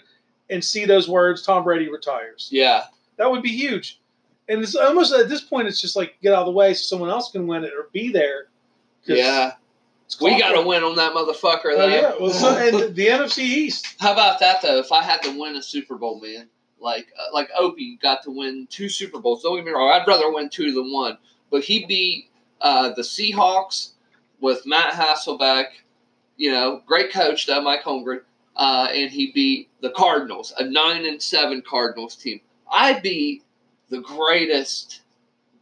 [0.51, 2.49] and see those words, Tom Brady retires.
[2.51, 2.83] Yeah,
[3.17, 3.99] That would be huge.
[4.49, 6.83] And it's almost at this point, it's just like get out of the way so
[6.83, 8.47] someone else can win it or be there.
[9.05, 9.53] yeah.
[10.21, 11.73] We got to win on that motherfucker.
[11.73, 11.87] Oh, though.
[11.87, 12.13] yeah.
[12.17, 13.95] Well, so, and the NFC East.
[13.99, 14.77] How about that though?
[14.79, 16.47] If I had to win a Super Bowl, man,
[16.79, 19.43] like uh, like Opie got to win two Super Bowls.
[19.43, 21.17] Don't get me wrong, I'd rather win two than one.
[21.51, 22.29] But he beat
[22.61, 23.91] uh, the Seahawks
[24.39, 25.65] with Matt Hasselbeck.
[26.37, 28.21] You know, great coach though, Mike Holmgren,
[28.55, 32.39] uh, and he beat the Cardinals, a nine and seven Cardinals team.
[32.71, 33.43] I beat
[33.89, 35.01] the greatest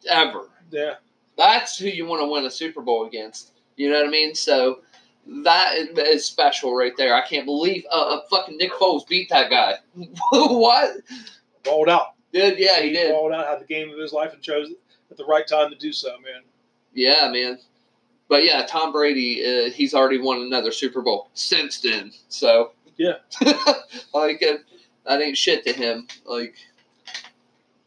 [0.10, 0.50] ever.
[0.72, 0.96] Yeah.
[1.38, 3.52] That's who you want to win a Super Bowl against.
[3.76, 4.34] You know what I mean?
[4.36, 4.80] So
[5.44, 7.15] that is special right there.
[7.15, 9.76] I can't believe uh, fucking Nick Foles beat that guy.
[10.32, 10.98] what?
[11.63, 12.13] Balled out.
[12.32, 13.12] Did yeah, he did.
[13.12, 14.70] Balled out, had the game of his life and chose
[15.12, 16.41] at the right time to do so, man.
[16.94, 17.60] Yeah, man.
[18.28, 22.12] But yeah, Tom Brady, uh, he's already won another Super Bowl since then.
[22.30, 23.15] So Yeah.
[24.13, 24.58] like uh,
[25.06, 26.08] that ain't shit to him.
[26.26, 26.56] Like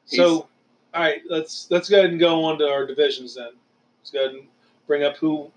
[0.08, 0.48] So,
[0.94, 3.50] all right, let's let's go ahead and go on to our divisions then.
[4.00, 4.48] Let's go ahead and
[4.86, 5.50] bring up who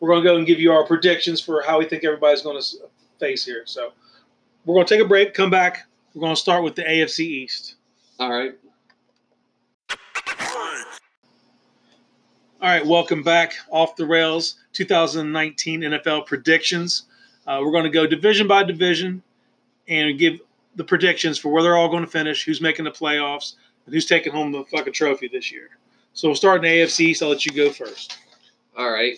[0.00, 2.60] we're going to go and give you our predictions for how we think everybody's going
[2.60, 2.66] to
[3.20, 3.62] face here.
[3.66, 3.92] So,
[4.64, 5.86] we're going to take a break, come back.
[6.14, 7.76] We're going to start with the AFC East.
[8.18, 8.54] all right,
[12.60, 13.54] All right, welcome back.
[13.70, 17.04] Off the rails 2019 NFL predictions.
[17.46, 19.22] Uh, we're going to go division by division
[19.86, 20.40] and give
[20.74, 23.54] the predictions for where they're all going to finish, who's making the playoffs,
[23.88, 25.70] and who's taking home the fucking trophy this year.
[26.12, 27.22] So we'll start in the AFC East.
[27.22, 28.18] I'll let you go first.
[28.76, 29.16] all right.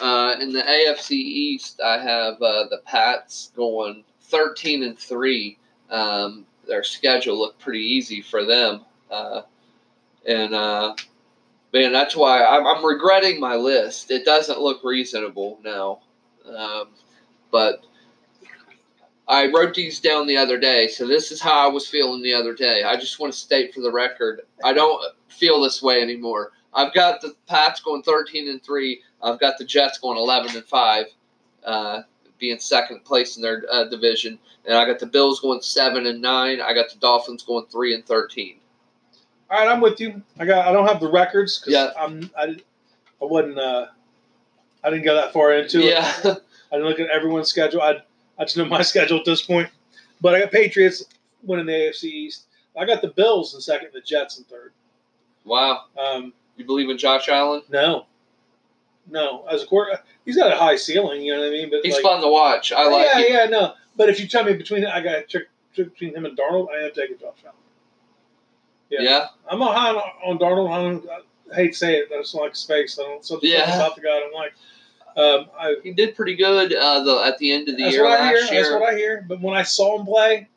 [0.00, 5.58] Uh, in the AFC East, I have uh, the Pats going thirteen and three.
[5.90, 9.42] Um, their schedule looked pretty easy for them, uh,
[10.26, 10.94] and uh,
[11.74, 14.10] man, that's why I'm, I'm regretting my list.
[14.10, 16.00] It doesn't look reasonable now,
[16.56, 16.88] um,
[17.50, 17.84] but
[19.30, 22.34] I wrote these down the other day, so this is how I was feeling the
[22.34, 22.82] other day.
[22.82, 26.50] I just want to state for the record, I don't feel this way anymore.
[26.74, 29.02] I've got the Pats going 13 and three.
[29.22, 31.06] I've got the Jets going 11 and five,
[31.64, 32.02] uh,
[32.40, 36.20] being second place in their uh, division, and I got the Bills going seven and
[36.20, 36.60] nine.
[36.60, 38.58] I got the Dolphins going three and 13.
[39.48, 40.22] All right, I'm with you.
[40.40, 40.66] I got.
[40.66, 41.90] I don't have the records because Yeah.
[41.96, 42.30] I'm.
[42.36, 42.56] I,
[43.22, 43.58] I wasn't.
[43.58, 43.86] Uh,
[44.82, 45.86] I didn't go that far into it.
[45.86, 47.82] Yeah, I didn't look at everyone's schedule.
[47.82, 48.02] I.
[48.40, 49.68] I just know my schedule at this point.
[50.20, 51.04] But I got Patriots
[51.42, 52.46] winning the AFC East.
[52.76, 54.72] I got the Bills in second, the Jets in third.
[55.44, 55.84] wow.
[56.02, 57.62] Um, You believe in Josh Allen?
[57.70, 58.06] no,
[59.10, 59.44] no.
[59.50, 61.22] As a quarter, he's got a high ceiling.
[61.22, 61.70] You know what I mean?
[61.70, 62.72] But He's like, fun to watch.
[62.72, 63.32] I like yeah, him.
[63.32, 63.74] yeah, no.
[63.96, 65.42] But if you tell me between, I got to check
[65.76, 66.68] between him and Darnold.
[66.70, 67.56] I am taking Josh Allen.
[68.90, 69.00] Yeah.
[69.02, 69.26] yeah.
[69.50, 70.70] I'm not high on, on Darnold.
[70.70, 71.08] I'm,
[71.52, 72.98] I hate to say it, I just don't like space.
[72.98, 73.74] I don't something Yeah.
[73.74, 74.52] about the guy I don't like.
[75.16, 78.04] Um, I, He did pretty good uh, the, at the end of the that's year
[78.04, 78.36] what I hear.
[78.38, 78.46] year.
[78.62, 79.24] That's what I hear.
[79.28, 80.48] But when I saw him play,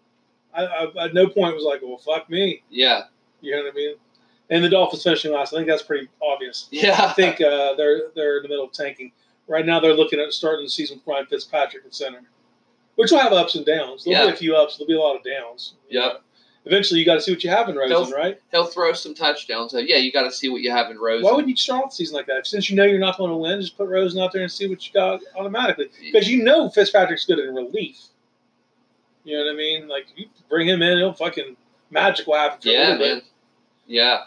[0.54, 3.04] I, I at no point was like, "Well, fuck me." yeah,
[3.42, 3.96] You know what I mean?
[4.50, 5.54] And the Dolphins finishing last.
[5.54, 6.68] I think that's pretty obvious.
[6.72, 6.98] yeah.
[7.06, 9.12] I think uh, they're they're in the middle of tanking
[9.48, 9.80] right now.
[9.80, 12.22] They're looking at starting the season with Ryan Fitzpatrick at center,
[12.96, 14.04] which will have ups and downs.
[14.04, 14.78] There'll be a few ups.
[14.78, 15.74] There'll be a lot of downs.
[15.90, 16.22] Yep.
[16.66, 18.40] Eventually, you got to see what you have in Rosen, He'll- right?
[18.52, 19.72] He'll throw some touchdowns.
[19.74, 21.26] So, yeah, you got to see what you have in Rosen.
[21.26, 22.48] Why wouldn't you start off the season like that?
[22.48, 24.68] Since you know you're not going to win, just put Rosen out there and see
[24.70, 25.90] what you got automatically.
[26.02, 27.98] Because you know Fitzpatrick's good in relief.
[29.26, 29.88] You know what I mean?
[29.90, 31.56] Like you bring him in, he'll fucking
[31.92, 33.14] magic will happen for a yeah, little bit.
[33.16, 33.22] man.
[33.88, 34.20] Yeah,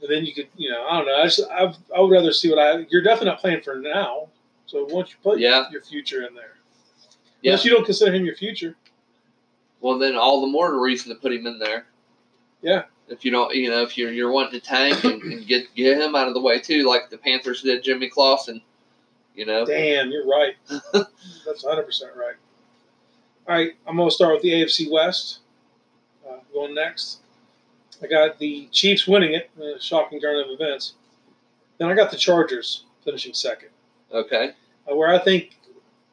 [0.00, 1.16] And then you could, you know, I don't know.
[1.16, 2.86] I just, I, I would rather see what I.
[2.90, 4.28] You're definitely not playing for now.
[4.66, 5.68] So once you put Yeah.
[5.72, 6.54] your future in there,
[7.42, 7.52] Yeah.
[7.52, 8.76] unless you don't consider him your future.
[9.84, 11.84] Well, then all the more reason to put him in there.
[12.62, 12.84] Yeah.
[13.08, 16.00] If you don't, you know, if you're you're wanting to tank and, and get get
[16.00, 18.62] him out of the way too, like the Panthers did Jimmy Clausen.
[19.34, 19.66] You know.
[19.66, 20.54] Damn, you're right.
[20.68, 22.36] That's 100 percent right.
[23.46, 25.40] All right, I'm gonna start with the AFC West.
[26.26, 27.18] Uh, going next,
[28.02, 30.94] I got the Chiefs winning it, a shocking turn of events.
[31.76, 33.68] Then I got the Chargers finishing second.
[34.10, 34.52] Okay.
[34.90, 35.58] Uh, where I think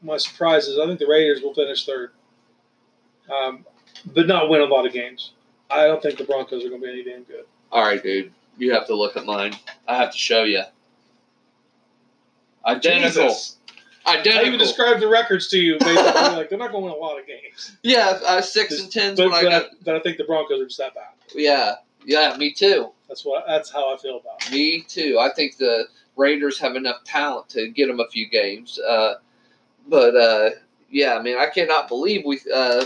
[0.02, 2.12] my surprise is, I think the Raiders will finish third,
[3.30, 3.66] um,
[4.14, 5.32] but not win a lot of games.
[5.70, 7.46] I don't think the Broncos are going to be any damn good.
[7.72, 8.32] All right, dude.
[8.58, 9.56] You have to look at mine.
[9.88, 10.64] I have to show you.
[12.66, 13.28] Identical.
[13.30, 13.58] Jesus.
[14.06, 14.48] I Identical.
[14.48, 15.78] even described the records to you.
[15.80, 17.78] Basically, like they're not going to win a lot of games.
[17.84, 19.64] yeah, uh, six and tens But, when I but, got.
[19.64, 21.06] I, but I think the Broncos are just that bad.
[21.34, 22.92] Yeah, yeah, me too.
[23.08, 23.46] That's what.
[23.48, 24.52] That's how I feel about it.
[24.52, 25.18] Me too.
[25.20, 25.86] I think the
[26.18, 28.80] Raiders have enough talent to get them a few games.
[28.80, 29.16] Uh,
[29.88, 30.50] but uh,
[30.90, 32.86] yeah, I mean, I cannot believe we uh,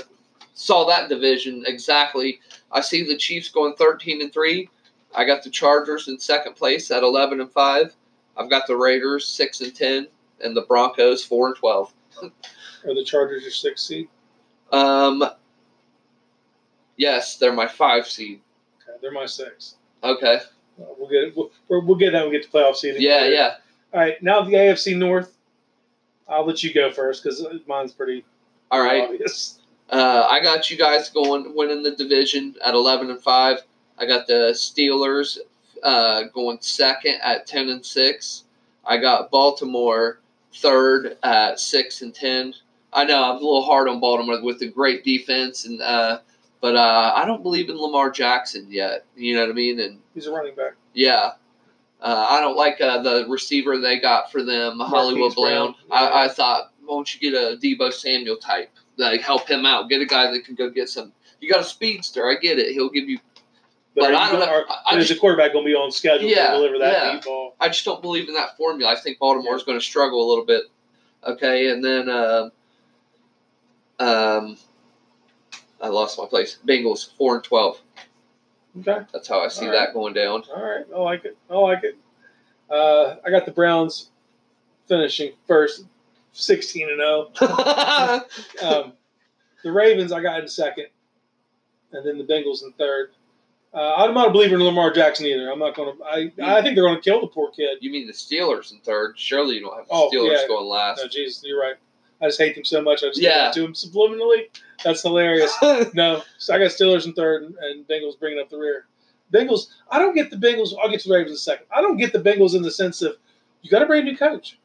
[0.55, 2.39] saw that division exactly.
[2.71, 4.69] I see the Chiefs going thirteen and three.
[5.15, 7.95] I got the Chargers in second place at eleven and five.
[8.35, 10.07] I've got the Raiders six and ten,
[10.43, 11.93] and the Broncos four and twelve.
[12.23, 14.07] Are the Chargers your sixth seed?
[14.71, 15.23] Um,
[16.97, 18.41] yes, they're my five seed.
[18.81, 19.75] Okay, they're my six.
[20.03, 20.39] Okay.
[20.77, 21.37] We'll get it.
[21.37, 22.23] We'll, we'll get that.
[22.23, 23.01] when We get to playoff seeding.
[23.01, 23.55] Yeah, yeah.
[23.93, 25.37] All right, now the AFC North.
[26.27, 28.25] I'll let you go first because mine's pretty
[28.71, 29.03] All right.
[29.03, 29.59] obvious.
[29.89, 33.59] Uh, I got you guys going winning the division at eleven and five.
[33.97, 35.37] I got the Steelers
[35.83, 38.43] uh, going second at ten and six.
[38.85, 40.19] I got Baltimore
[40.55, 42.53] third at six and ten.
[42.93, 46.19] I know I'm a little hard on Baltimore with the great defense and uh,
[46.61, 49.05] but uh, I don't believe in Lamar Jackson yet.
[49.15, 49.79] You know what I mean?
[49.79, 50.73] And He's a running back.
[50.93, 51.31] yeah.
[52.01, 55.73] Uh, I don't like uh, the receiver they got for them, Hollywood Brown.
[55.89, 56.03] Brown.
[56.13, 59.89] I, I thought, why don't you get a Deebo Samuel type, like help him out,
[59.89, 61.11] get a guy that can go get some.
[61.39, 62.71] You got a speedster, I get it.
[62.73, 63.19] He'll give you,
[63.95, 64.45] but I don't know.
[64.45, 67.03] Are, I, I is the quarterback going to be on schedule Yeah, to deliver that
[67.03, 67.13] yeah.
[67.13, 67.55] deep ball?
[67.59, 68.91] I just don't believe in that formula.
[68.91, 70.63] I think Baltimore's going to struggle a little bit.
[71.25, 72.51] Okay, and then um,
[73.99, 74.57] um,
[75.81, 76.59] I lost my place.
[76.67, 77.81] Bengals four and twelve.
[78.79, 79.05] Okay.
[79.13, 80.43] That's how I see All that going down.
[80.53, 80.85] All right.
[80.93, 81.37] I like it.
[81.49, 81.97] I like it.
[82.69, 84.09] Uh, I got the Browns
[84.87, 85.85] finishing first,
[86.35, 87.31] 16 and 0.
[88.63, 88.93] Um,
[89.63, 90.87] the Ravens I got in second,
[91.91, 93.11] and then the Bengals in third.
[93.73, 95.51] Uh, I'm not a believer in Lamar Jackson either.
[95.51, 96.03] I'm not going to.
[96.03, 97.77] I I think they're going to kill the poor kid.
[97.81, 99.15] You mean the Steelers in third?
[99.19, 100.47] Surely you don't have the Oh, Steelers yeah.
[100.47, 101.01] going last.
[101.01, 101.75] No, Jesus, you're right.
[102.21, 103.03] I just hate them so much.
[103.03, 103.51] I just Yeah.
[103.51, 104.47] to them subliminally.
[104.83, 105.53] That's hilarious.
[105.93, 108.85] No, so I got Steelers in third and, and Bengals bringing up the rear.
[109.33, 110.69] Bengals, I don't get the Bengals.
[110.81, 111.65] I'll get to the Ravens in a second.
[111.75, 113.17] I don't get the Bengals in the sense of
[113.61, 114.57] you got a brand new coach.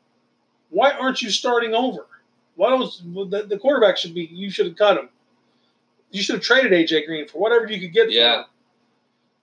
[0.70, 2.06] Why aren't you starting over?
[2.56, 4.28] Why don't the, the quarterback should be?
[4.32, 5.08] You should have cut him.
[6.10, 8.06] You should have traded AJ Green for whatever you could get.
[8.06, 8.40] For Yeah.
[8.40, 8.44] him.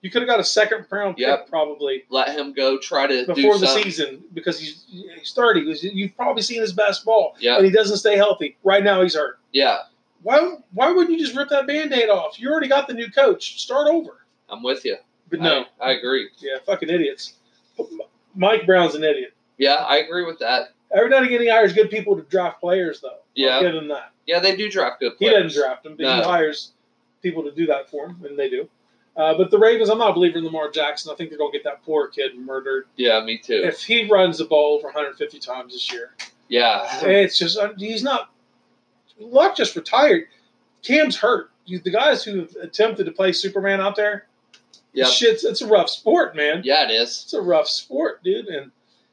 [0.00, 1.48] You could have got a second round pick Yep.
[1.48, 2.78] probably Let him go.
[2.78, 3.82] Try to before the something.
[3.84, 5.60] season because he's he's thirty.
[5.92, 8.56] You've probably seen his best ball, Yeah, and he doesn't stay healthy.
[8.62, 9.38] Right now, he's hurt.
[9.52, 9.78] yeah.
[10.22, 12.38] Why why wouldn't you just rip that band-aid off?
[12.40, 13.60] You already got the new coach.
[13.60, 14.24] Start over.
[14.48, 14.96] I'm with you.
[15.30, 16.28] But no, I, I agree.
[16.38, 17.34] yeah, fucking idiots.
[18.34, 19.32] Mike Brown's an idiot.
[19.58, 20.70] Yeah, I agree with that.
[20.94, 23.18] Every now and again he hires good people to draft players though.
[23.34, 23.60] Yeah.
[23.60, 24.12] Give him that.
[24.26, 26.16] Yeah, they do draft good He doesn't draft them, but No.
[26.16, 26.72] he hires
[27.22, 28.68] people to do that for him, and they do.
[29.16, 31.10] Uh, but the Ravens, I'm not a believer in Lamar Jackson.
[31.12, 32.84] I think they're going to get that poor kid murdered.
[32.96, 33.62] Yeah, me too.
[33.64, 36.10] If he runs the ball over 150 times this year,
[36.48, 38.30] yeah, it's just uh, he's not.
[39.18, 40.28] Luck just retired.
[40.82, 41.50] Cam's hurt.
[41.64, 44.26] You, the guys who have attempted to play Superman out there,
[44.94, 45.08] Yep.
[45.08, 46.62] shit's it's a rough sport, man.
[46.64, 47.22] yeah, it is.
[47.24, 48.46] It's a rough sport, dude.
[48.46, 48.70] And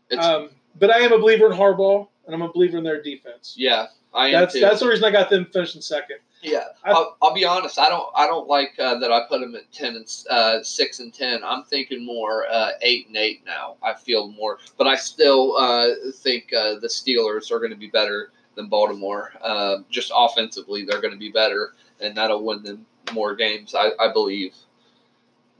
[0.09, 3.01] It's um, but I am a believer in Harbaugh, and I'm a believer in their
[3.01, 3.55] defense.
[3.57, 4.59] yeah, I am That's too.
[4.61, 6.17] that's the reason I got them finishing second.
[6.41, 7.79] Yeah, I- I'll, I'll be honest.
[7.79, 8.07] I don't.
[8.15, 9.11] I don't like uh, that.
[9.11, 11.43] I put them at ten and uh, six and ten.
[11.43, 13.75] I'm thinking more uh, eight and eight now.
[13.81, 17.87] I feel more, but I still uh, think uh, the Steelers are going to be
[17.89, 19.33] better than Baltimore.
[19.41, 23.73] Uh, just offensively, they're going to be better, and that'll win them more games.
[23.73, 24.53] I, I believe.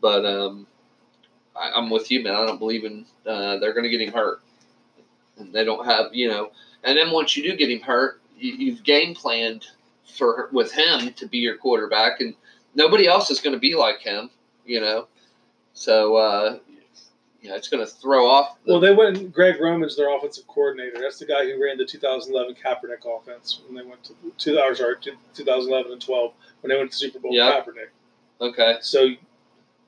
[0.01, 0.67] But um,
[1.55, 2.35] I, I'm with you, man.
[2.35, 3.05] I don't believe in.
[3.25, 4.41] Uh, they're going to get him hurt,
[5.37, 6.51] and they don't have you know.
[6.83, 9.65] And then once you do get him hurt, you, you've game planned
[10.17, 12.35] for with him to be your quarterback, and
[12.75, 14.29] nobody else is going to be like him,
[14.65, 15.07] you know.
[15.73, 16.59] So uh,
[17.41, 18.57] you know, it's going to throw off.
[18.65, 19.31] The, Well, they went.
[19.31, 20.99] Greg Roman's their offensive coordinator.
[20.99, 24.57] That's the guy who ran the 2011 Kaepernick offense when they went to two.
[24.57, 27.31] Or sorry, 2011 and 12 when they went to the Super Bowl.
[27.31, 27.61] with Yeah.
[27.61, 27.89] Kaepernick.
[28.41, 29.15] okay, So, do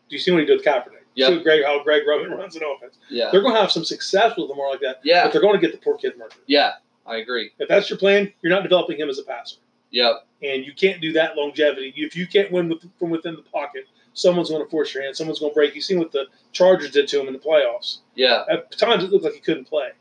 [0.10, 0.97] you see what he did with Kaepernick?
[1.18, 1.30] Yep.
[1.30, 2.98] See Greg how Greg Roman runs an offense.
[3.10, 5.42] yeah, They're going to have some success with them more like that, yeah, but they're
[5.42, 6.38] going to get the poor kid murdered.
[6.48, 6.74] yeah.
[7.06, 7.52] I agree.
[7.58, 9.58] If that's your plan, you're not developing him as a passer,
[9.92, 10.28] Yep.
[10.44, 11.94] and you can't do that longevity.
[11.96, 15.16] If you can't win with, from within the pocket, someone's going to force your hand.
[15.16, 15.74] Someone's going to break.
[15.74, 18.00] You seen what the Chargers did to him in the playoffs.
[18.16, 18.44] Yeah.
[18.52, 19.92] At times, it looked like he couldn't play.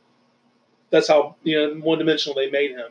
[0.91, 2.89] That's how you know one dimensional they made him.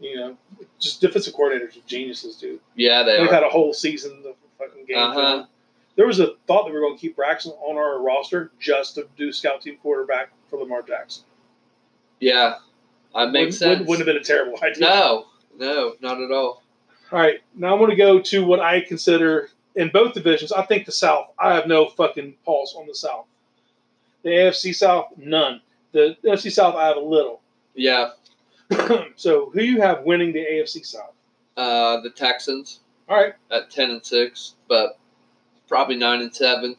[0.00, 0.36] You know,
[0.80, 2.58] just defensive coordinators are geniuses, dude.
[2.74, 3.02] Yeah.
[3.02, 4.96] They They've had a whole season of fucking game.
[4.96, 5.44] Uh-huh.
[5.96, 8.94] There was a thought that we were going to keep Braxton on our roster just
[8.94, 11.24] to do scout team quarterback for Lamar Jackson.
[12.20, 12.54] Yeah.
[13.14, 13.68] That wouldn't, makes sense.
[13.80, 14.80] Wouldn't, wouldn't have been a terrible idea.
[14.80, 15.26] No.
[15.58, 15.94] No.
[16.00, 16.62] Not at all.
[17.12, 20.50] All right, now I'm going to go to what I consider in both divisions.
[20.50, 21.26] I think the South.
[21.38, 23.26] I have no fucking pulse on the South.
[24.22, 25.60] The AFC South, none.
[25.92, 27.40] The NFC South, I have a little.
[27.74, 28.10] Yeah.
[29.16, 31.14] so, who you have winning the AFC South?
[31.56, 34.98] Uh, the Texans All right, at ten and six, but
[35.68, 36.76] probably nine and seven.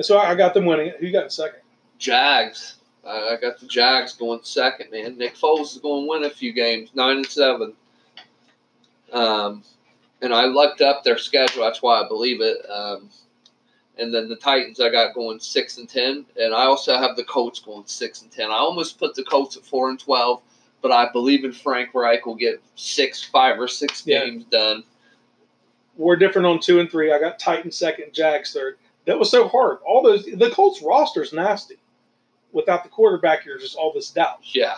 [0.00, 0.92] so I got them winning.
[1.00, 1.60] Who got second?
[1.98, 2.76] Jags.
[3.06, 5.16] I I got the Jags going second, man.
[5.18, 7.74] Nick Foles is going to win a few games, nine and seven.
[9.12, 9.62] Um,
[10.22, 11.64] and I looked up their schedule.
[11.64, 12.58] That's why I believe it.
[12.70, 13.10] Um,
[13.98, 17.24] and then the Titans I got going six and ten, and I also have the
[17.24, 18.50] Colts going six and ten.
[18.50, 20.40] I almost put the Colts at four and twelve,
[20.80, 24.24] but I believe in Frank Reich will get six, five or six Yeah.
[24.24, 24.82] games done.
[25.96, 27.12] We're different on two and three.
[27.12, 28.78] I got Titans second, Jags third.
[29.06, 29.78] That was so hard.
[29.86, 31.76] All those the Colts roster is nasty.
[32.52, 34.38] Without the quarterback, you're just all this doubt.
[34.54, 34.76] Yeah,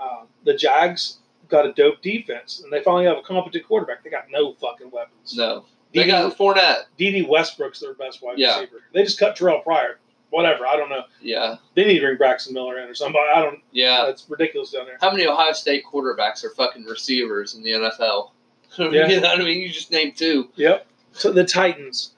[0.00, 4.02] Um, the Jags got a dope defense, and they finally have a competent quarterback.
[4.02, 5.36] They got no fucking weapons.
[5.36, 6.84] no, they got Fournette.
[6.96, 8.58] Dede Westbrook's their best wide Yeah.
[8.60, 8.82] receiver.
[8.94, 9.98] They just cut Terrelle Pryor.
[10.30, 10.66] Whatever.
[10.66, 11.04] I don't know.
[11.20, 13.26] Yeah, They need to bring Braxton Miller in or somebody.
[13.34, 13.60] I don't.
[13.72, 14.06] yeah.
[14.08, 14.96] It's ridiculous down there.
[14.98, 18.30] How many Ohio State quarterbacks are fucking receivers in the NFL?
[18.78, 19.08] Yeah.
[19.08, 19.60] you know what I mean?
[19.60, 20.48] You just named two.
[20.56, 20.86] Yep.
[21.12, 22.12] So the Titans.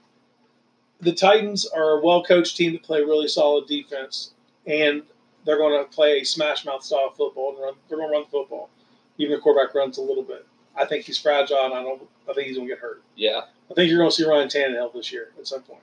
[1.00, 4.32] The Titans are a well coached team that play really solid defense,
[4.66, 5.02] and
[5.44, 7.74] they're going to play a smash mouth style football and run.
[7.88, 8.70] They're going to run the football.
[9.18, 10.46] Even the quarterback runs a little bit.
[10.76, 12.02] I think he's fragile, and I don't.
[12.28, 13.02] I think he's going to get hurt.
[13.16, 15.82] Yeah, I think you're going to see Ryan Tannehill this year at some point,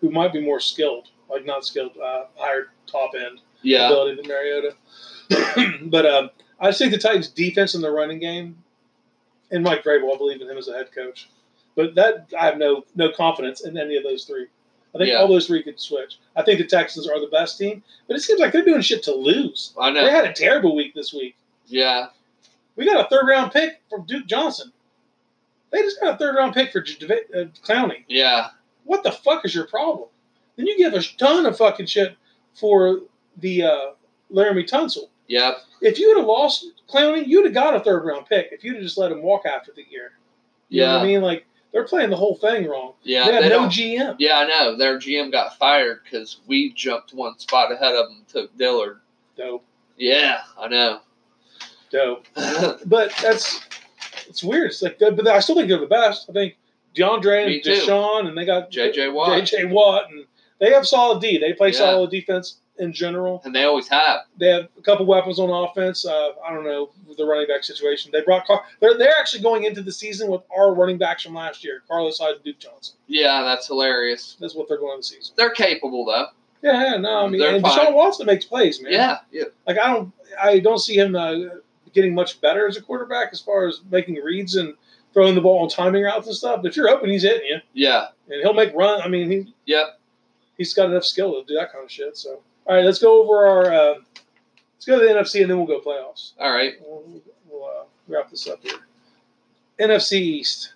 [0.00, 4.28] who might be more skilled, like not skilled, uh, higher top end yeah, ability than
[4.28, 4.74] Mariota.
[5.90, 8.62] but um, I just think the Titans' defense in the running game,
[9.50, 11.28] and Mike Vrabel, I believe in him as a head coach.
[11.76, 14.46] But that I have no no confidence in any of those three.
[14.94, 15.16] I think Yeah.
[15.16, 16.18] all those three could switch.
[16.34, 19.02] I think the Texans are the best team, but it seems like they're doing shit
[19.04, 19.74] to lose.
[19.78, 21.36] I know They had a terrible week this week.
[21.66, 22.06] Yeah,
[22.76, 24.72] We got a third round pick from Duke Johnson.
[25.70, 28.04] They just got a third round pick for uh, Clowney.
[28.08, 28.48] yeah,
[28.84, 30.08] What the fuck is your problem?
[30.56, 32.16] Then you give a ton of fucking shit
[32.54, 33.02] for
[33.36, 33.86] the uh,
[34.32, 35.08] Laremy Tunsil.
[35.28, 38.48] Yep, If you would have lost Clowney, you'd have got a third round pick.
[38.50, 40.12] If you'd have just let him walk after the year,
[40.68, 41.20] you know what I mean?
[41.22, 42.94] Like they're playing the whole thing wrong.
[43.02, 43.26] yeah.
[43.26, 44.16] they have they no GM.
[44.18, 44.76] yeah, I know.
[44.76, 49.00] Their GM got fired because we jumped one spot ahead of them, took Dillard.
[49.36, 49.64] Dope,
[49.96, 51.00] Yeah, I know.
[51.90, 52.26] dope.
[52.86, 53.60] But that's
[54.28, 54.68] it's weird.
[54.70, 56.28] It's like, but I still think they're the best.
[56.28, 56.56] I think
[56.96, 57.62] DeAndre and.
[57.64, 59.30] Deshaun, and they got JJ Watt.
[59.42, 60.24] JJ Watt, and
[60.60, 61.38] they have solid D.
[61.38, 61.78] They play Yeah.
[61.78, 63.42] solid defense in general.
[63.44, 64.20] and they always have.
[64.38, 66.06] They have a couple weapons on offense.
[66.06, 68.10] Uh, I don't know the running back situation.
[68.12, 71.34] They brought Car- they're they're actually going into the season with our running backs from
[71.34, 72.96] last year, Carlos Hyde and Duke Johnson.
[73.08, 74.36] Yeah, that's hilarious.
[74.40, 75.34] That's what they're going in the season.
[75.36, 76.26] They're capable though.
[76.62, 77.78] Yeah, yeah, no, I mean, They're and fine.
[77.78, 78.92] Deshaun Watson makes plays, man.
[78.92, 80.12] Yeah, yeah, like I don't,
[80.42, 81.34] I don't see him uh,
[81.94, 84.74] getting much better as a quarterback as far as making reads and
[85.12, 86.62] throwing the ball on timing routes and stuff.
[86.62, 89.00] But if you're open, he's hitting you, yeah, and he'll make run.
[89.02, 90.00] I mean, he yep.
[90.56, 92.16] he's got enough skill to do that kind of shit.
[92.16, 93.94] So, all right, let's go over our, uh,
[94.76, 96.32] let's go to the NFC, and then we'll go playoffs.
[96.38, 96.74] All right.
[96.82, 98.80] We'll, we'll uh, wrap this up here.
[99.80, 100.74] NFC East,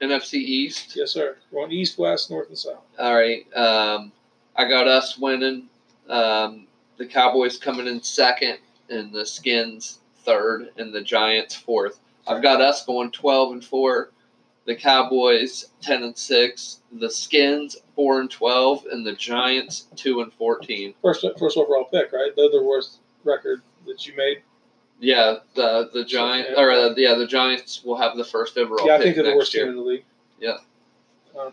[0.00, 0.96] NFC East.
[0.96, 1.36] yes, sir.
[1.50, 2.82] We're on East, West, North, and South.
[2.98, 3.44] All right.
[3.54, 4.10] Um,
[4.56, 5.68] I got us winning.
[6.08, 6.66] Um,
[6.96, 8.58] the Cowboys coming in second,
[8.88, 12.00] and the Skins third, and the Giants fourth.
[12.26, 14.10] I've got us going twelve and four,
[14.68, 20.30] the Cowboys ten and six, the Skins four and twelve, and the Giants two and
[20.34, 20.92] fourteen.
[21.00, 22.30] First, first overall pick, right?
[22.36, 24.42] They're the worst record that you made.
[25.00, 28.86] Yeah, the the Giant or uh, yeah the Giants will have the first overall.
[28.86, 29.64] yeah, I think they're the worst year.
[29.64, 30.04] team in the league.
[30.38, 30.58] Yeah.
[31.40, 31.52] Um,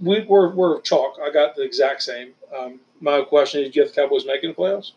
[0.00, 1.16] we, we're, we're chalk.
[1.24, 2.30] I got the exact same.
[2.56, 4.92] Um, my question is, do you have the Cowboys making the playoffs?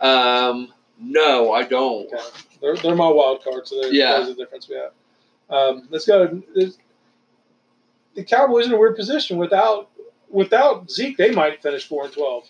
[0.00, 2.12] Um, no, I don't.
[2.12, 2.22] Okay.
[2.60, 4.16] They're, they're my wild card, so there's, Yeah.
[4.18, 4.92] there's a difference we have.
[5.50, 6.42] Um, let's go.
[8.14, 9.90] The Cowboys in a weird position without
[10.30, 11.16] without Zeke.
[11.16, 12.44] They might finish four and twelve.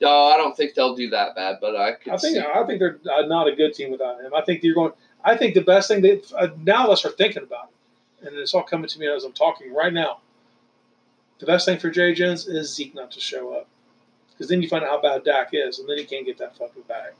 [0.00, 2.42] No, I don't think they'll do that bad, but I could I think see.
[2.42, 4.34] I think they're uh, not a good team without him.
[4.34, 4.92] I think you're going.
[5.24, 7.68] I think the best thing that uh, now let's start thinking about
[8.22, 10.18] it, and it's all coming to me as I'm talking right now.
[11.38, 13.68] The best thing for Jay Jones is Zeke not to show up,
[14.30, 16.56] because then you find out how bad Dak is, and then he can't get that
[16.56, 17.12] fucking bag.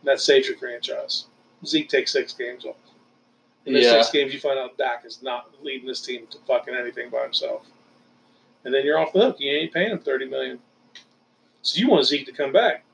[0.00, 1.26] And that saves your franchise.
[1.64, 2.76] Zeke takes six games off.
[3.66, 3.90] In the Yeah.
[4.02, 7.22] six games, you find out Dak is not leading this team to fucking anything by
[7.24, 7.66] himself,
[8.64, 9.36] and then you're off the hook.
[9.40, 10.60] You ain't paying him thirty million.
[11.62, 12.84] So you want Zeke to come back.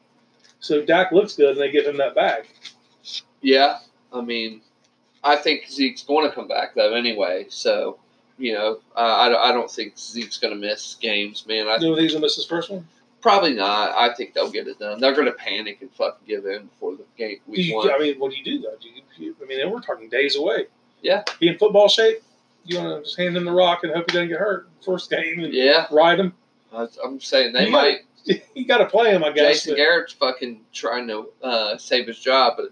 [0.61, 2.47] So Dak looks good, and they give him that bag.
[3.43, 3.81] Yeah,
[4.13, 4.63] I mean,
[5.23, 7.47] I think Zeke's going to come back though anyway.
[7.51, 7.99] So,
[8.39, 11.69] you know, uh, I, don't- I don't think Zeke's going to miss games, man.
[11.69, 12.87] I You think he's gonna miss his first one?
[13.23, 13.93] Probably not.
[13.97, 15.01] I think they'll get it done.
[15.01, 17.91] They're going to panic and fucking give in before the game week you, one.
[17.91, 18.77] I mean, what do you do though?
[18.81, 18.89] Do
[19.23, 20.67] you, I mean, we're talking days away.
[21.01, 21.23] Yeah.
[21.41, 22.23] Be in football shape.
[22.65, 25.11] You want to just hand him the rock and hope he doesn't get hurt first
[25.11, 26.35] game and Yeah, ride him.
[26.73, 27.99] I, I'm saying they You might.
[28.55, 29.55] you got to play him, I guess.
[29.55, 32.67] Jason but- Garrett's fucking trying to uh, save his job, but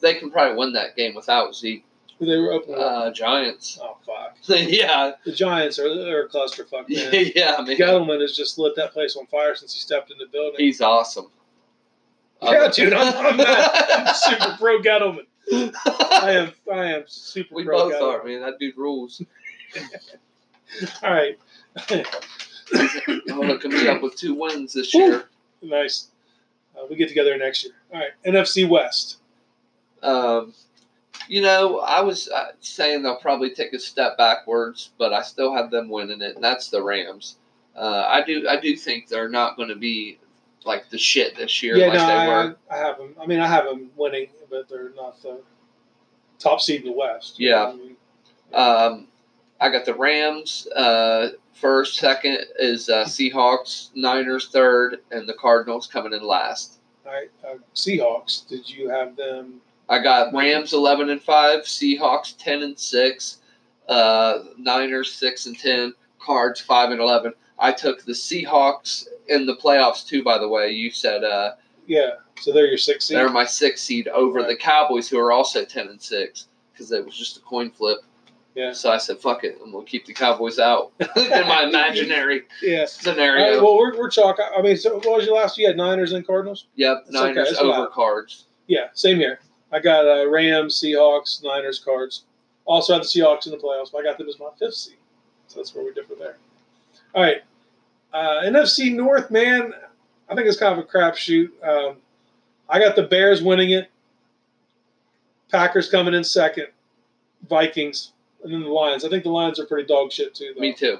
[0.00, 1.84] they can probably win that game without Zeke.
[2.24, 2.74] They were open.
[2.74, 3.78] Uh, Giants.
[3.82, 4.36] oh fuck!
[4.48, 6.84] yeah, The Giants are they're a clusterfuck.
[6.88, 7.32] yeah, Man.
[7.34, 7.56] yeah.
[7.60, 10.56] Man, Gettleman has just lit that place on fire since he stepped in the building.
[10.58, 11.26] he's awesome.
[12.42, 13.40] yeah, dude, I'm, I'm.
[13.40, 15.26] I'm super pro Gettleman.
[15.52, 16.52] I am.
[16.72, 18.20] I am super we pro both Gettleman.
[18.20, 18.40] are, man.
[18.42, 19.22] That dude rules.
[21.02, 21.38] All right.
[23.30, 25.24] Oh, look at me up with two wins this year.
[25.62, 26.08] nice.
[26.76, 27.72] Uh, we get together next year.
[27.92, 28.10] All right.
[28.26, 29.18] NFC West.
[30.02, 30.52] Um,
[31.28, 35.54] you know, I was uh, saying they'll probably take a step backwards, but I still
[35.54, 37.38] have them winning it, and that's the Rams.
[37.76, 40.18] Uh, I do, I do think they're not going to be
[40.64, 42.56] like the shit this year yeah, like no, they I, were.
[42.70, 43.14] I have them.
[43.20, 45.40] I mean, I have them winning, but they're not the
[46.38, 47.38] top seed in the West.
[47.38, 47.66] Yeah.
[47.66, 47.96] I mean?
[48.52, 49.08] Um,
[49.60, 51.96] I got the Rams uh, first.
[51.96, 53.90] Second is uh, Seahawks.
[53.94, 56.78] Niners third, and the Cardinals coming in last.
[57.06, 57.30] All right.
[57.46, 58.46] Uh, Seahawks.
[58.48, 59.60] Did you have them?
[59.88, 63.38] I got Rams eleven and five, Seahawks ten and six,
[63.88, 67.32] uh, Niners six and ten, Cards five and eleven.
[67.58, 70.22] I took the Seahawks in the playoffs too.
[70.22, 71.52] By the way, you said uh,
[71.86, 72.10] Yeah.
[72.40, 73.16] So they're your six seed.
[73.16, 74.48] they're my six seed over Right.
[74.48, 77.98] the Cowboys, who are also ten and six, because it was just a coin flip.
[78.54, 78.72] Yeah.
[78.72, 82.74] So I said, "Fuck it, I'm gonna keep the Cowboys out." in my imaginary yeah.
[82.76, 83.62] All right, scenario.
[83.62, 84.38] well, we're, we're chalk.
[84.56, 85.58] I mean, so what was your last?
[85.58, 86.66] You had Niners and Cardinals.
[86.74, 87.86] yep, okay, Niners it's over.
[87.88, 88.44] Cards.
[88.66, 89.40] Yeah, same here.
[89.74, 92.22] I got uh, Rams, Seahawks, Niners, Cards.
[92.64, 94.94] Also have the Seahawks in the playoffs, but I got them as my fifth seed.
[95.48, 96.36] So that's where we differ there.
[97.12, 97.42] All right.
[98.12, 99.74] Uh, NFC North, man,
[100.28, 101.48] I think it's kind of a crapshoot.
[101.66, 101.96] Um,
[102.68, 103.90] I got the Bears winning it,
[105.50, 106.68] Packers coming in second,
[107.48, 108.12] Vikings,
[108.44, 109.04] and then the Lions.
[109.04, 110.60] I think the Lions are pretty dog shit, too, though.
[110.60, 110.98] Me too.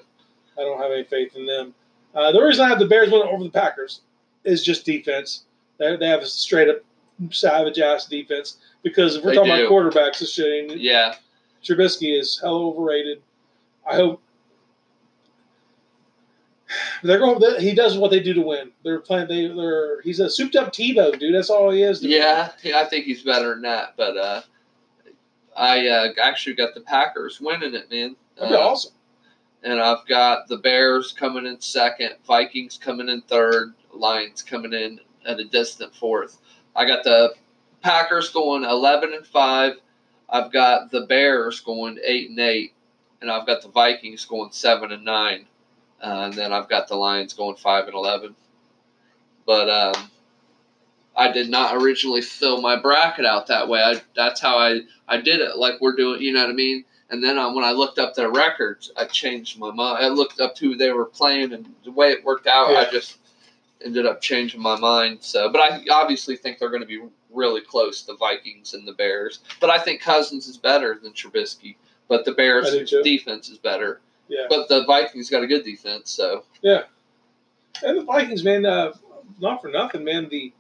[0.59, 1.75] I don't have any faith in them.
[2.13, 4.01] Uh, the reason I have the Bears winning over the Packers
[4.43, 5.45] is just defense.
[5.79, 6.79] They, they have a straight up
[7.31, 8.59] savage ass defense.
[8.83, 9.67] Because if we're They talking do.
[9.67, 10.81] about quarterbacks, shit ain't.
[10.81, 11.15] Yeah,
[11.63, 13.23] Trubisky is hell overrated.
[13.89, 14.21] I hope
[17.03, 17.61] they're going.
[17.61, 18.73] He does what they do to win.
[18.83, 19.29] They're playing.
[19.29, 20.01] They, they're.
[20.03, 21.35] He's a souped up Tebow, dude.
[21.35, 22.03] That's all he is.
[22.03, 23.95] yeah, yeah, I think he's better than that.
[23.97, 24.43] But uh,
[25.57, 28.17] I uh, actually got the Packers winning it, man.
[28.37, 28.93] that'd be Uh, awesome.
[29.63, 35.01] And I've got the Bears coming in second, Vikings coming in third, Lions coming in
[35.27, 36.37] at a distant fourth.
[36.75, 37.35] I got the
[37.83, 39.75] Packers going eleven and five.
[40.29, 42.73] I've got the Bears going eight and eight,
[43.21, 45.47] and I've got the Vikings going seven and nine,
[46.03, 48.35] uh, and then I've got the Lions going five and eleven.
[49.47, 50.11] But um,
[51.17, 53.81] I did not originally fill my bracket out that way.
[53.81, 55.57] I, that's how I I did it.
[55.57, 56.85] Like we're doing, you know what I mean.
[57.11, 60.05] And then uh, when I looked up their records, I changed my mind.
[60.05, 63.19] I looked up who they were playing, and the way it worked out, I just
[63.85, 65.19] ended up changing my mind.
[65.21, 68.93] So, but I obviously think they're going to be really close, the Vikings and the
[68.93, 69.41] Bears.
[69.61, 71.77] But I think Cousins is better than Trubisky.
[72.09, 73.03] But the Bears' I do too.
[73.03, 74.01] defense is better.
[74.29, 74.47] Yeah.
[74.49, 76.83] But the Vikings got a good defense, so Yeah.
[77.83, 78.93] And the Vikings, man, uh,
[79.41, 80.29] not for nothing, man.
[80.29, 80.53] The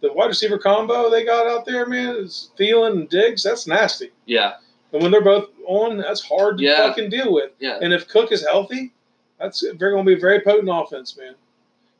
[0.00, 3.42] the wide receiver combo they got out there, man, is Thielen and Diggs.
[3.42, 4.10] That's nasty.
[4.26, 4.54] Yeah,
[4.92, 6.86] And when they're both on, that's hard to Yeah.
[6.88, 7.50] fucking deal with.
[7.58, 7.78] yeah.
[7.82, 8.92] And if Cook is healthy,
[9.40, 11.34] that's they're going to be a very potent offense, man.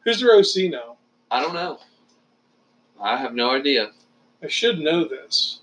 [0.04, 0.96] Who's their OC now?
[1.30, 1.78] I don't know.
[3.00, 3.90] I have no idea.
[4.42, 5.60] I should know this.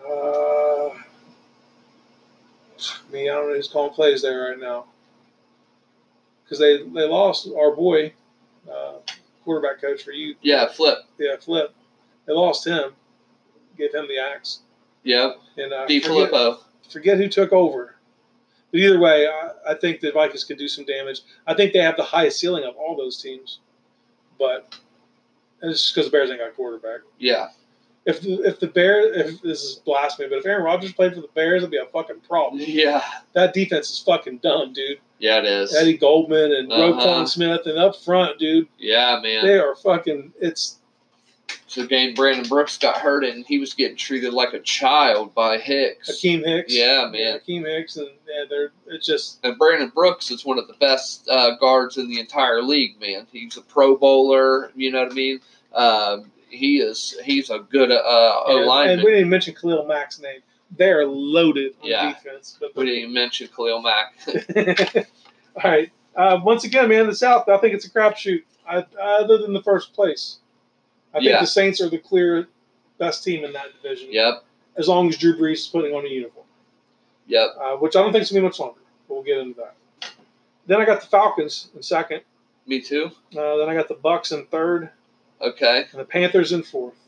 [0.00, 0.90] Uh,
[3.12, 4.86] me, I don't know who's calling plays there right now.
[6.44, 8.12] Because they, they lost our boy,
[8.70, 8.94] uh,
[9.44, 10.34] quarterback coach for you.
[10.40, 10.98] Yeah, flip.
[11.18, 11.74] Yeah, Flip.
[12.26, 12.92] They lost him.
[13.76, 14.60] Gave him the axe.
[15.04, 15.36] Yep.
[15.56, 16.00] And uh, D.
[16.00, 16.58] forget, Filippo.
[16.90, 17.94] forget who took over.
[18.70, 21.22] But either way, I, I think the Vikings could do some damage.
[21.46, 23.60] I think they have the highest ceiling of all those teams.
[24.38, 24.74] But
[25.62, 27.00] it's just because the Bears ain't got a quarterback.
[27.18, 27.48] Yeah.
[28.04, 31.20] If the, if the Bears, if this is blasphemy, but if Aaron Rodgers played for
[31.20, 32.62] the Bears, it'd be a fucking problem.
[32.66, 33.02] Yeah.
[33.34, 34.98] That defense is fucking dumb, dude.
[35.18, 35.74] Yeah, it is.
[35.74, 36.92] Eddie Goldman and Uh-huh.
[36.92, 39.44] Roquan Smith, and up front, dude, Yeah, man.
[39.44, 40.32] they are fucking.
[40.40, 40.78] It's
[41.78, 45.58] the game Brandon Brooks got hurt and he was getting treated like a child by
[45.58, 46.10] Hicks.
[46.10, 46.74] Akiem Hicks.
[46.74, 47.38] Yeah, man.
[47.40, 51.28] Akiem Hicks, and yeah, they're it's just And Brandon Brooks is one of the best
[51.28, 53.26] uh, guards in the entire league, man.
[53.32, 54.70] He's a Pro Bowler.
[54.74, 55.40] You know what I mean?
[55.74, 57.16] Um, he is.
[57.24, 59.04] He's a good uh, O and, and lineman.
[59.04, 60.40] we didn't mention Khalil Mack's name.
[60.76, 62.12] They're loaded on Yeah.
[62.12, 62.56] defense.
[62.60, 64.14] But We didn't even mention Khalil Mack.
[65.56, 65.90] All right.
[66.16, 67.48] Uh, once again, man, the South.
[67.48, 68.42] I think it's a crapshoot.
[68.68, 70.38] I, other than the first place,
[71.14, 71.40] I think Yeah.
[71.40, 72.48] the Saints are the clear
[72.98, 74.12] best team in that division.
[74.12, 74.44] yep.
[74.76, 76.46] As long as Drew Brees is putting on a uniform,
[77.26, 77.48] Yep.
[77.60, 78.80] uh, which I don't think is gonna be much longer.
[79.08, 79.74] But we'll get into that.
[80.66, 82.22] Then I got the Falcons in second.
[82.66, 83.10] Me too.
[83.36, 84.90] Uh, then I got the Bucs in third,
[85.40, 85.86] Okay.
[85.90, 86.98] and the Panthers in fourth.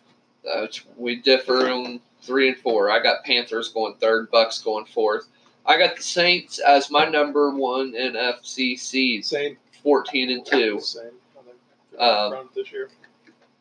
[0.51, 2.91] Uh, we differ on three and four.
[2.91, 5.27] I got Panthers going third, Bucs going fourth.
[5.67, 9.59] I got the Saints as my number one NFC seed, Same.
[9.83, 11.11] fourteen and two, Same.
[11.39, 12.89] I think Um, this year.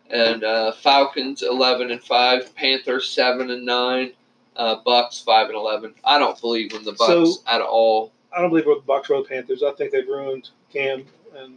[0.09, 4.13] And uh, Falcons eleven and five, Panthers seven and nine,
[4.55, 5.93] uh, Bucs five and eleven.
[6.03, 8.11] I don't believe in the Bucs So- at all.
[8.31, 9.63] I don't believe we're the Bucs or the Panthers.
[9.63, 11.03] I think they've ruined Cam
[11.35, 11.55] and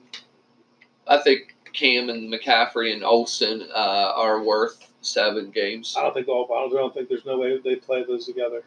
[1.06, 5.94] I think Cam and McCaffrey and Olsen uh, are worth seven games.
[5.98, 6.48] I don't think all.
[6.52, 8.62] I don't, I don't think there's no way they play those together.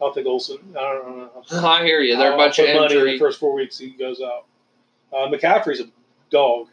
[0.00, 0.58] I don't think Olsen.
[0.78, 1.66] I don't know.
[1.68, 2.16] I hear you.
[2.16, 3.18] They're a bunch of money in the injury.
[3.18, 3.78] first four weeks.
[3.78, 4.46] He goes out.
[5.12, 5.86] Uh, McCaffrey's a
[6.30, 6.68] dog.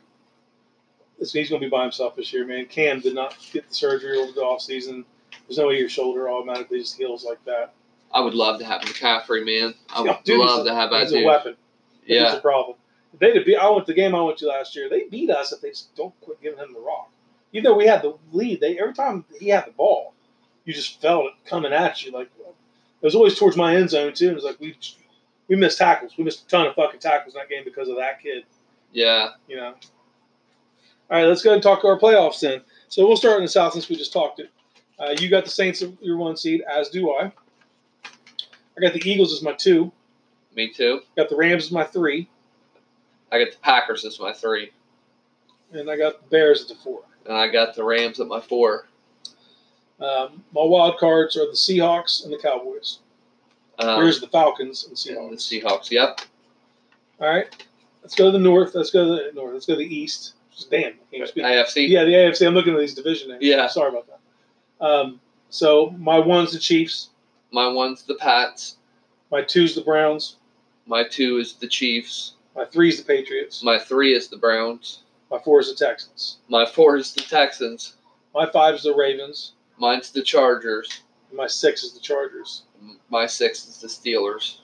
[1.21, 2.65] This- He's going to be by himself this year, man.
[2.65, 5.05] Cam did not get the surgery over the offseason.
[5.47, 7.73] There's no way your shoulder automatically just heals like that.
[8.13, 9.73] I would love to have McCaffrey, man.
[9.89, 11.55] I would dude, love a- to have that He's a weapon.
[12.05, 12.23] Yeah.
[12.23, 12.77] Yeah, a problem.
[13.19, 13.55] They beat.
[13.55, 14.89] I went to the game I went to last year.
[14.89, 17.09] They beat us if they just don't quit giving him the rock.
[17.53, 20.13] Even though we had the lead, they every time he had the ball,
[20.65, 22.11] you just felt it coming at you.
[22.11, 24.29] Like it was always towards my end zone too.
[24.31, 24.75] It was like we
[25.47, 26.13] we missed tackles.
[26.17, 28.45] We missed a ton of fucking tackles in that game because of that kid.
[28.93, 29.29] yeah.
[29.47, 29.73] You know.
[31.11, 32.61] All right, let's go and talk to our playoffs then.
[32.87, 34.49] So we'll start in the South since we just talked it.
[34.97, 37.31] Uh, you got the Saints as your one seed, as do I.
[38.05, 39.91] I got the Eagles as my two.
[40.55, 41.01] Me too.
[41.17, 42.29] Got the Rams as my three,
[43.31, 44.71] I got the Packers as my three,
[45.71, 47.03] and I got the Bears as the four.
[47.25, 48.87] and I got the Rams at my four.
[49.99, 52.99] Um, my wild cards are the Seahawks and the Cowboys.
[53.79, 55.63] Um, Here's the Falcons and and the Seahawks.
[55.63, 55.91] Seahawks.
[55.91, 56.21] Yep.
[57.19, 57.67] All right,
[58.01, 58.75] let's go to the north.
[58.75, 59.53] Let's go to the north.
[59.53, 60.33] Let's go to the east.
[60.65, 61.43] Damn, I can't speak.
[61.43, 61.87] AFC.
[61.87, 62.47] Yeah, the AFC.
[62.47, 63.43] I'm looking at these division names.
[63.43, 63.67] Yeah.
[63.67, 64.85] sorry about that.
[64.85, 67.09] Um, so my one's the Chiefs.
[67.51, 68.77] My one's the Pats.
[69.31, 70.37] My two's the Browns.
[70.85, 72.33] My two is the Chiefs.
[72.55, 73.63] My three's the Patriots.
[73.63, 75.03] My three is the Browns.
[75.29, 76.37] My four is the Texans.
[76.49, 77.95] My four is the Texans.
[78.33, 79.53] My five is the Ravens.
[79.77, 81.03] Mine's the Chargers.
[81.33, 82.63] My six is the Chargers.
[83.09, 84.57] My six is the Steelers.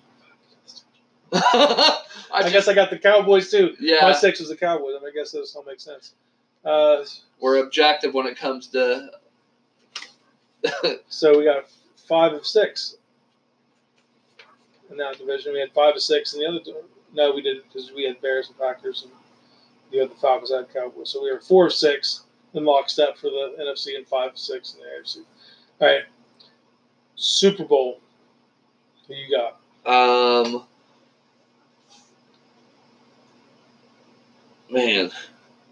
[1.34, 2.02] I,
[2.34, 3.76] I, guess I got the Cowboys too.
[3.80, 4.96] Yeah, My six is the Cowboys.
[4.98, 6.14] I, mean, I guess that all makes sense.
[6.64, 7.04] Uh,
[7.40, 9.10] we're objective when it comes to.
[11.08, 11.66] So we got
[12.08, 12.98] five of six
[14.90, 15.54] in that division.
[15.54, 16.60] We had five of six in the other.
[17.14, 19.12] No, we didn't because we had Bears and Packers, and
[19.92, 21.10] the other Falcons, had Cowboys.
[21.12, 22.24] So we were four of six
[22.54, 25.18] in lockstep for the NFC and five of six in the AFC.
[25.80, 26.04] All right,
[27.16, 28.00] Super Bowl.
[29.08, 29.60] Who you got?
[29.90, 30.66] Um,
[34.70, 35.12] man,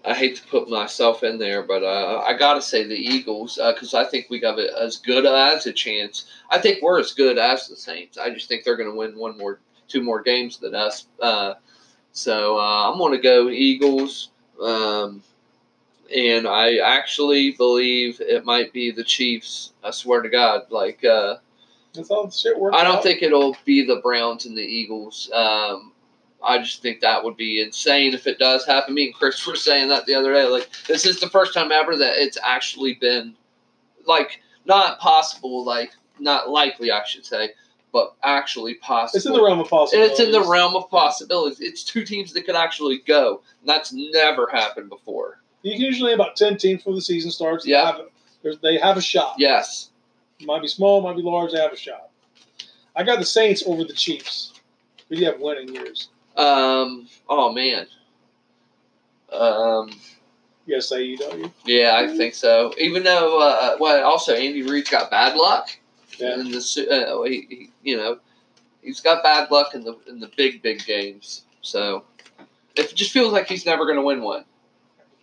[0.03, 3.93] I hate to put myself in there, but uh, I gotta say the Eagles because
[3.93, 6.25] I think we got as good as a chance.
[6.49, 8.17] I think we're as good as the Saints.
[8.17, 11.07] I just think they're going to win one more, two more games than us.
[11.19, 11.55] Uh,
[12.11, 14.29] so uh, I'm going to go Eagles.
[14.61, 15.23] Um,
[16.15, 19.73] and I actually believe it might be the Chiefs.
[19.83, 21.03] I swear to God, like.
[21.03, 21.37] Uh,
[21.95, 23.03] That's all the shit worked I don't out.
[23.03, 25.31] think it'll be the Browns and the Eagles.
[25.33, 25.93] Um,
[26.45, 28.93] I just think that would be insane if it does happen.
[28.93, 30.45] Me and Chris were saying that the other day.
[30.45, 33.35] Like, this is the first time ever that it's actually been,
[34.05, 37.49] like, not possible, like, not likely, I should say,
[37.91, 39.17] but actually possible.
[39.17, 40.11] It's in the realm of possibilities.
[40.11, 41.59] It's in the realm of possibilities.
[41.61, 43.41] It's two teams that could actually go.
[43.61, 45.39] And that's never happened before.
[45.63, 47.65] You can usually about ten teams before the season starts.
[47.65, 47.97] Yeah.
[48.43, 49.35] Have, they have a shot.
[49.39, 49.89] Yes.
[50.41, 51.53] Might be small, might be large.
[51.53, 52.09] They have a shot.
[52.95, 54.53] I got the Saints over the Chiefs.
[55.09, 56.09] We do have winning years?
[56.35, 57.07] Um.
[57.29, 57.87] Oh man.
[59.31, 59.91] Um.
[60.79, 61.51] Say you?
[61.65, 62.73] Yeah, I think so.
[62.79, 65.69] Even though, uh, well, also Andy Reid's got bad luck.
[66.17, 66.39] Yeah.
[66.39, 68.19] In the, uh, he, he, you know,
[68.81, 71.43] he's got bad luck in the in the big big games.
[71.61, 72.03] So
[72.75, 74.45] it just feels like he's never going to win one.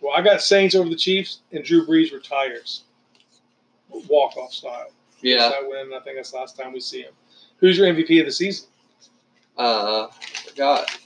[0.01, 2.83] Well, I got Saints over the Chiefs, and Drew Brees retires.
[4.09, 4.91] Walk off style.
[5.21, 5.49] Yeah.
[5.49, 5.91] That win.
[5.93, 7.13] I think that's the last time we see him.
[7.57, 8.67] Who's your MVP of the season?
[9.57, 10.07] Uh,
[10.47, 10.97] forgot.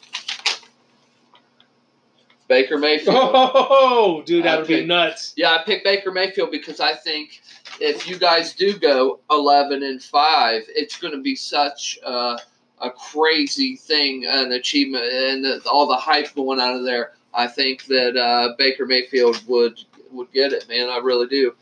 [2.47, 3.17] Baker Mayfield.
[3.17, 5.33] Oh, dude, that would be nuts.
[5.35, 7.41] Yeah, I picked Baker Mayfield because I think
[7.81, 12.37] if you guys do go eleven and five, it's going to be such a,
[12.79, 17.13] a crazy thing, an achievement, and the, all the hype going out of there.
[17.33, 19.79] I think that uh, Baker Mayfield would
[20.11, 20.89] would get it, man.
[20.89, 21.53] I really do.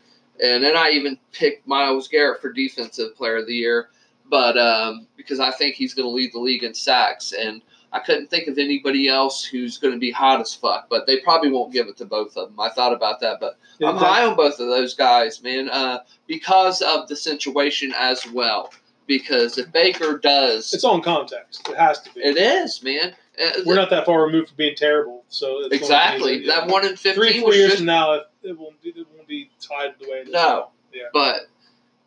[0.42, 3.88] And then I even picked Myles Garrett for Defensive Player of the Year,
[4.30, 7.62] but um, because I think he's going to lead the league in sacks, and
[7.92, 10.88] I couldn't think of anybody else who's going to be hot as fuck.
[10.90, 12.60] But they probably won't give it to both of them.
[12.60, 16.00] I thought about that, but Yeah, I'm high on both of those guys, man, uh,
[16.26, 18.72] because of the situation as well.
[19.06, 21.68] Because if Baker does, It's in context.
[21.68, 22.20] It has to be.
[22.20, 23.14] it is, man.
[23.40, 26.60] Uh, We're not that far removed from being terrible, so be- exactly yeah.
[26.60, 28.88] that one in Three, fifteen four was years just from now, it, it won't be.
[28.88, 30.32] It won't be tied the way it is.
[30.32, 30.70] No.
[30.92, 31.02] Yeah.
[31.12, 31.42] but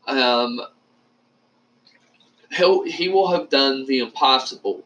[0.08, 0.60] um,
[2.52, 4.84] he'll he will have done the impossible,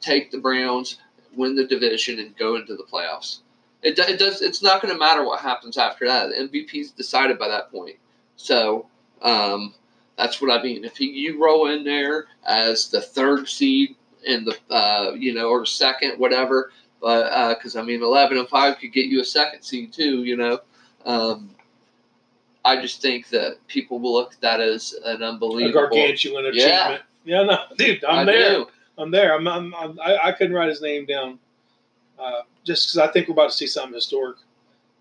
[0.00, 0.98] take the Browns,
[1.34, 3.38] win the division, and go into the playoffs.
[3.82, 4.42] It, it does.
[4.42, 6.30] It's not going to matter what happens after that.
[6.30, 7.96] The MVP's decided by that point.
[8.36, 8.86] So
[9.22, 9.74] um,
[10.16, 10.84] that's what I mean.
[10.84, 13.94] If he, you roll in there as the third seed
[14.24, 18.78] in the uh, you know or second whatever, but because I mean eleven and five
[18.78, 20.24] could get you a second seed too.
[20.24, 20.60] You know.
[21.06, 21.50] Um,
[22.64, 25.72] I just think that people will look at that as an A unbelievable.
[25.88, 26.88] gargantuan Yeah.
[26.88, 27.02] achievement.
[27.24, 28.50] Yeah, no, dude, I'm I there.
[28.50, 28.66] do.
[28.98, 29.34] I'm there.
[29.34, 31.38] I'm, I'm, I'm I, I couldn't write his name down,
[32.18, 34.36] uh, just because I think we're about to see something historic.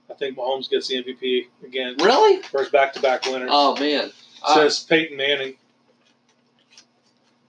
[0.10, 2.42] I think Mahomes gets the MVP again, Really?
[2.44, 4.12] first back-to-back winner Oh man.
[4.46, 5.56] Uh, since Peyton Manning.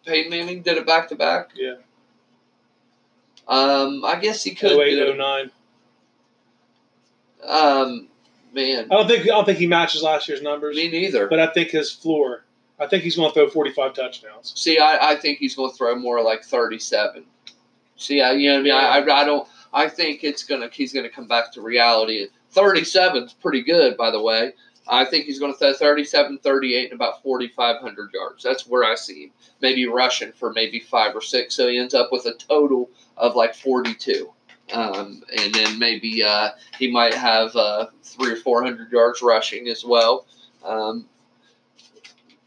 [0.06, 1.50] Peyton Manning did it back to back.
[1.54, 1.74] Yeah.
[3.46, 4.72] Um, I guess he could.
[4.72, 5.50] 08, 09.
[7.46, 8.08] Um,
[8.52, 11.28] man, I don't think I don't think he matches last year's numbers, me neither.
[11.28, 12.44] but I think his floor.
[12.80, 14.52] I think he's going to throw 45 touchdowns.
[14.56, 17.24] See, I, I think he's going to throw more like thirty-seven.
[17.96, 18.72] See, I, you know what I mean?
[18.72, 19.48] I, I, I don't.
[19.72, 20.68] I think it's gonna.
[20.72, 22.28] He's gonna come back to reality.
[22.50, 24.52] Thirty-seven's pretty good, by the way.
[24.90, 28.42] I think he's going to throw 37, 38, and about 4,500 yards.
[28.42, 29.30] That's where I see him.
[29.60, 33.36] Maybe rushing for maybe five or six, so he ends up with a total of
[33.36, 34.32] like 42.
[34.72, 39.84] Um, and then maybe uh, he might have uh, three or 400 yards rushing as
[39.84, 40.26] well.
[40.64, 41.06] Um,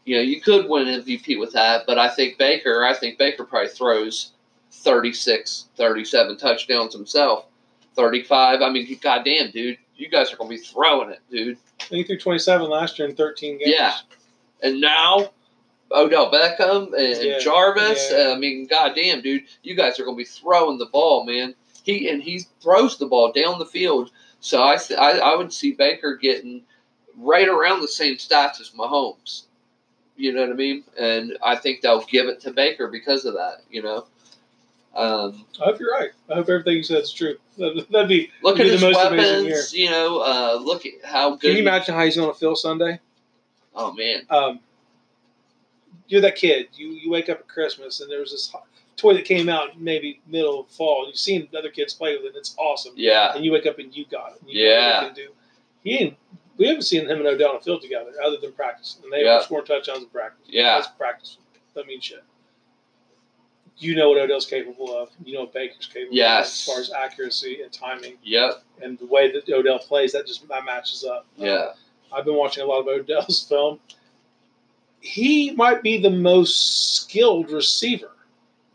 [0.04, 3.44] you know, you could win MVP with that, but I think Baker, I think Baker
[3.44, 4.32] probably throws
[4.70, 7.46] 36, 37 touchdowns himself.
[7.94, 8.62] 35.
[8.62, 9.78] I mean, goddamn, dude.
[9.96, 11.58] You guys are going to be throwing it, dude.
[11.78, 13.70] Think he threw 27 last year in 13 games.
[13.70, 13.94] Yeah.
[14.62, 15.30] And now,
[15.92, 18.10] Odell Beckham and Yeah, Jarvis.
[18.10, 18.32] yeah.
[18.34, 19.44] I mean, goddamn, dude.
[19.62, 21.54] You guys are going to be throwing the ball, man.
[21.84, 24.10] He And he throws the ball down the field.
[24.40, 26.62] So I, th- I, I would see Baker getting
[27.16, 29.42] right around the same stats as Mahomes.
[30.16, 30.84] You know what I mean?
[30.98, 34.06] And I think they'll give it to Baker because of that, you know?
[34.94, 36.10] Um, I hope you're right.
[36.30, 37.36] I hope everything you said is true.
[37.56, 38.30] That'd, that'd be.
[38.42, 40.18] look It'd at be his the most weapons, you know.
[40.20, 41.40] Uh, look at how good.
[41.40, 43.00] Can you imagine how he's going to feel Sunday?
[43.74, 44.60] Oh man, Um,
[46.08, 46.68] you're that kid.
[46.74, 48.54] You you wake up at Christmas and there was this
[48.98, 51.06] toy that came out maybe middle of fall.
[51.06, 52.28] You've seen other kids play with it.
[52.28, 52.92] and It's awesome.
[52.96, 54.42] yeah, And you wake up and you got it.
[54.46, 55.00] You Yeah.
[55.00, 55.28] you can do.
[55.82, 56.16] He ain't,
[56.58, 58.98] we haven't seen him and Odell on the field together other than practice.
[59.02, 59.40] And they Yeah.
[59.40, 60.46] scoring touchdowns in practice.
[60.48, 61.38] yeah, That's practice.
[61.74, 62.22] That means shit.
[63.78, 65.10] You know what Odell's capable of.
[65.24, 66.46] You know what Baker's capable Yes.
[66.48, 70.12] of as far as accuracy and timing yep, and the way that Odell plays.
[70.12, 71.26] That just that matches up.
[71.36, 71.74] yeah, uh,
[72.12, 73.80] I've been watching a lot of Odell's film.
[75.00, 78.10] He might be the most skilled receiver.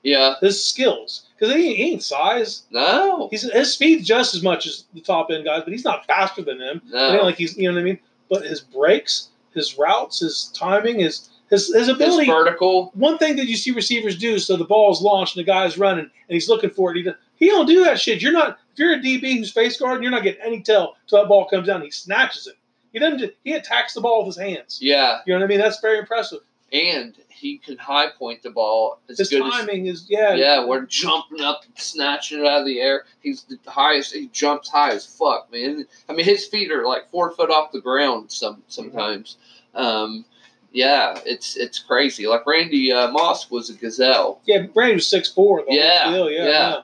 [0.04, 0.36] yeah.
[0.42, 2.64] His skills, because he, he ain't size.
[2.72, 6.06] No, He's his speed's just as much as the top end guys, but he's not
[6.08, 6.82] faster than them.
[6.92, 8.00] It ain't no, like he's you know what I mean.
[8.30, 12.28] But his breaks, his routes, his timing, his His his His ability.
[12.28, 12.92] vertical.
[12.94, 16.06] one thing that you see receivers do, so the ball's launched and the guy's running
[16.06, 16.98] and he's looking for it.
[16.98, 18.22] He, he don't do that shit.
[18.22, 21.20] You're not if you're a DB who's face guard, you're not getting any tell till
[21.22, 21.82] that ball comes down.
[21.82, 22.56] He snatches it.
[22.94, 23.34] He doesn't.
[23.44, 24.80] He attacks the ball with his hands.
[24.82, 25.60] Yeah, You know what I mean?
[25.60, 26.40] That's very impressive.
[26.74, 30.34] and he can high point the ball as His good as timing is yeah.
[30.34, 33.06] Yeah, we're jumping up, and snatching it out of the air.
[33.22, 34.14] He's the highest.
[34.14, 35.86] He jumps high as fuck, man.
[36.10, 38.32] I mean, his feet are like four foot off the ground.
[38.32, 39.38] Some sometimes.
[39.76, 40.26] Um,
[40.72, 42.28] yeah, it's it's crazy.
[42.28, 45.64] Like Randy uh, Moss was a gazelle, Yeah, Randy was six four.
[45.68, 46.46] Yeah, yeah, yeah.
[46.46, 46.82] yeah,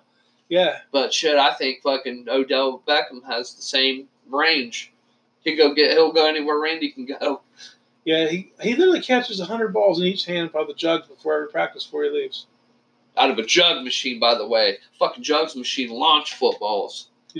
[0.49, 0.78] yeah.
[0.91, 4.91] but shit, I think fucking Odell Beckham has the same range.
[5.43, 5.91] He go get.
[5.91, 7.41] He'll go anywhere Randy can go.
[8.06, 11.49] Yeah, he, he literally catches hundred balls in each hand by the jugs before every
[11.49, 12.47] practice before he leaves.
[13.16, 14.78] Out of a jug machine, by the way.
[14.99, 17.10] Fucking jugs machine launch footballs.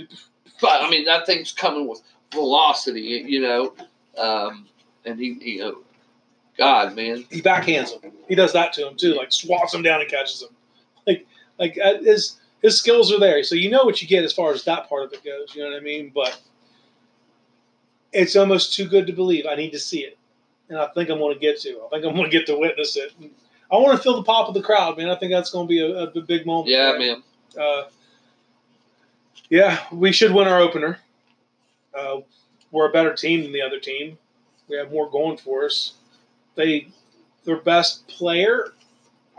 [0.60, 2.00] But I mean, that thing's coming with
[2.32, 3.74] velocity, you know.
[4.16, 4.68] Um,
[5.04, 5.78] and he, you know,
[6.56, 8.12] God, man, He backhands him.
[8.28, 10.50] He does that to him too, like swats him down and catches him.
[11.06, 11.26] Like
[11.58, 14.52] like uh, his his skills are there, so you know what you get as far
[14.52, 15.54] as that part of it goes.
[15.54, 16.12] You know what I mean?
[16.14, 16.40] But
[18.12, 19.46] it's almost too good to believe.
[19.46, 20.16] I need to see it,
[20.68, 21.80] and I think I'm going to get to.
[21.86, 23.12] I think I'm going to get to witness it.
[23.72, 25.08] I want to feel the pop of the crowd, man.
[25.10, 26.68] I think that's going to be a, a big moment.
[26.68, 27.22] yeah, man,
[27.58, 27.84] Uh,
[29.50, 30.98] yeah, we should win our opener.
[31.96, 32.20] Uh,
[32.70, 34.18] we're a better team than the other team.
[34.68, 35.94] We have more going for us.
[36.54, 36.88] They,
[37.44, 38.72] their best player,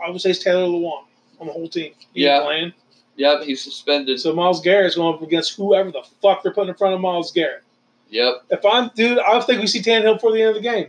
[0.04, 1.04] I would say, is Taylor Lewan
[1.40, 1.92] on the whole team.
[2.14, 2.40] He ain't Yeah.
[2.42, 2.72] playing.
[3.16, 4.20] yep, he's suspended.
[4.20, 7.32] So Myles Garrett's going up against whoever the fuck they're putting in front of Myles
[7.32, 7.62] Garrett.
[8.10, 10.86] Yep, If I'm, dude, I think we see Tannehill before the end of the game.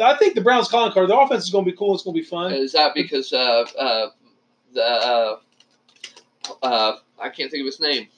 [0.00, 1.08] I think the Browns calling card.
[1.08, 1.94] The offense is going to be cool.
[1.94, 2.52] It's going to be fun.
[2.52, 4.08] is that because uh, uh,
[4.74, 5.36] the uh,
[6.62, 8.08] uh, I can't think of his name.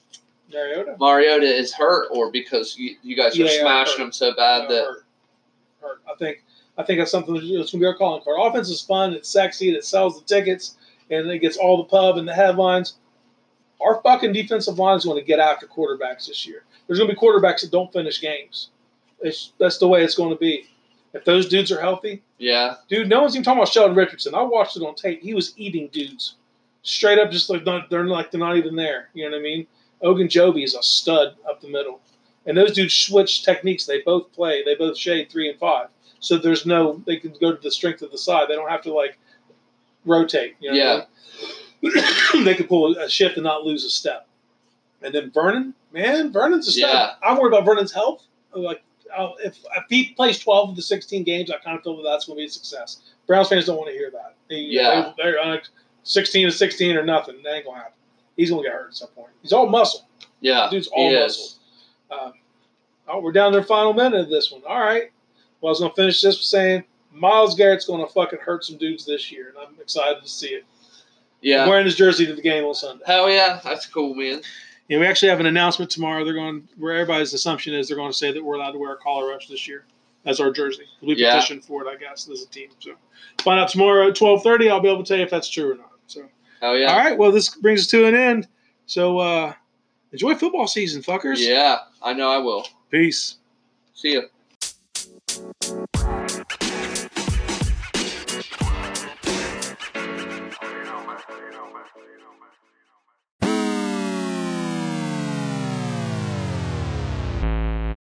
[0.52, 0.96] Mariota.
[0.98, 4.64] Mariota is hurt, or because you, you guys are Yeah, yeah, smashing him so bad
[4.64, 5.04] Uh, that hurt.
[5.80, 6.02] Hurt.
[6.10, 6.44] I think
[6.76, 8.36] I think that's something that's going to be our calling card.
[8.40, 9.12] Offense is fun.
[9.12, 9.68] It's sexy.
[9.68, 10.76] and It sells the tickets,
[11.10, 12.94] and it gets all the pub and the headlines.
[13.80, 16.64] Our fucking defensive line is going to get after quarterbacks this year.
[16.86, 18.70] There's going to be quarterbacks that don't finish games.
[19.20, 20.68] It's, that's the way it's going to be.
[21.12, 24.34] If those dudes are healthy, yeah, dude, no one's even talking about Sheldon Richardson.
[24.34, 25.22] I watched it on tape.
[25.22, 26.36] He was eating dudes
[26.82, 29.08] straight up, just like not, they're like they're not even there.
[29.12, 29.66] You know what I mean?
[30.02, 32.00] Ogunjobi is a stud up the middle,
[32.46, 33.86] and those dudes switch techniques.
[33.86, 34.62] They both play.
[34.64, 35.88] They both shade three and five.
[36.20, 38.48] So there's no they can go to the strength of the side.
[38.48, 39.18] They don't have to like
[40.04, 40.56] rotate.
[40.60, 41.04] You know Yeah.
[41.82, 41.86] I
[42.34, 42.44] mean?
[42.44, 44.26] they can pull a shift and not lose a step.
[45.02, 46.90] And then Vernon, man, Vernon's a stud.
[46.90, 47.10] Yeah.
[47.22, 48.22] I'm worried about Vernon's health.
[48.52, 48.82] Like
[49.16, 52.02] uh, if, if he plays 12 of the 16 games, I kind of feel that
[52.02, 53.00] that's going to be a success.
[53.26, 54.36] Browns fans don't want to hear that.
[54.48, 55.12] They, Yeah.
[55.16, 55.64] they, are like
[56.02, 57.42] 16 to 16 or nothing.
[57.42, 57.94] That ain't going to happen.
[58.36, 59.30] He's going to get hurt at some point.
[59.42, 60.08] He's all muscle.
[60.40, 61.58] yeah, Dude's all muscle.
[62.10, 62.32] Um,
[63.08, 64.62] oh, we're down to the final minute of this one.
[64.66, 65.10] All right.
[65.60, 68.64] Well, I was going to finish this with saying Myles Garrett's going to fucking hurt
[68.64, 70.64] some dudes this year, and I'm excited to see it.
[71.42, 73.04] Yeah, I'm wearing his jersey to the game on Sunday.
[73.06, 74.42] hell yeah, that's cool, man.
[74.90, 76.24] Yeah, we actually have an announcement tomorrow.
[76.24, 78.92] They're going where everybody's assumption is they're going to say that we're allowed to wear
[78.92, 79.84] a Color Rush this year
[80.26, 80.82] as our jersey.
[81.00, 81.34] We Yeah.
[81.36, 82.70] petitioned for it, I guess, as a team.
[82.80, 82.94] So
[83.42, 84.68] find out tomorrow at twelve thirty.
[84.68, 85.92] I'll be able to tell you if that's true or not.
[86.08, 86.24] So
[86.60, 88.48] Hell yeah, all right, well this brings us to an end.
[88.86, 89.52] So uh
[90.10, 91.36] enjoy football season, fuckers.
[91.38, 92.66] yeah, I know I will.
[92.90, 93.36] Peace.
[93.94, 94.22] See ya.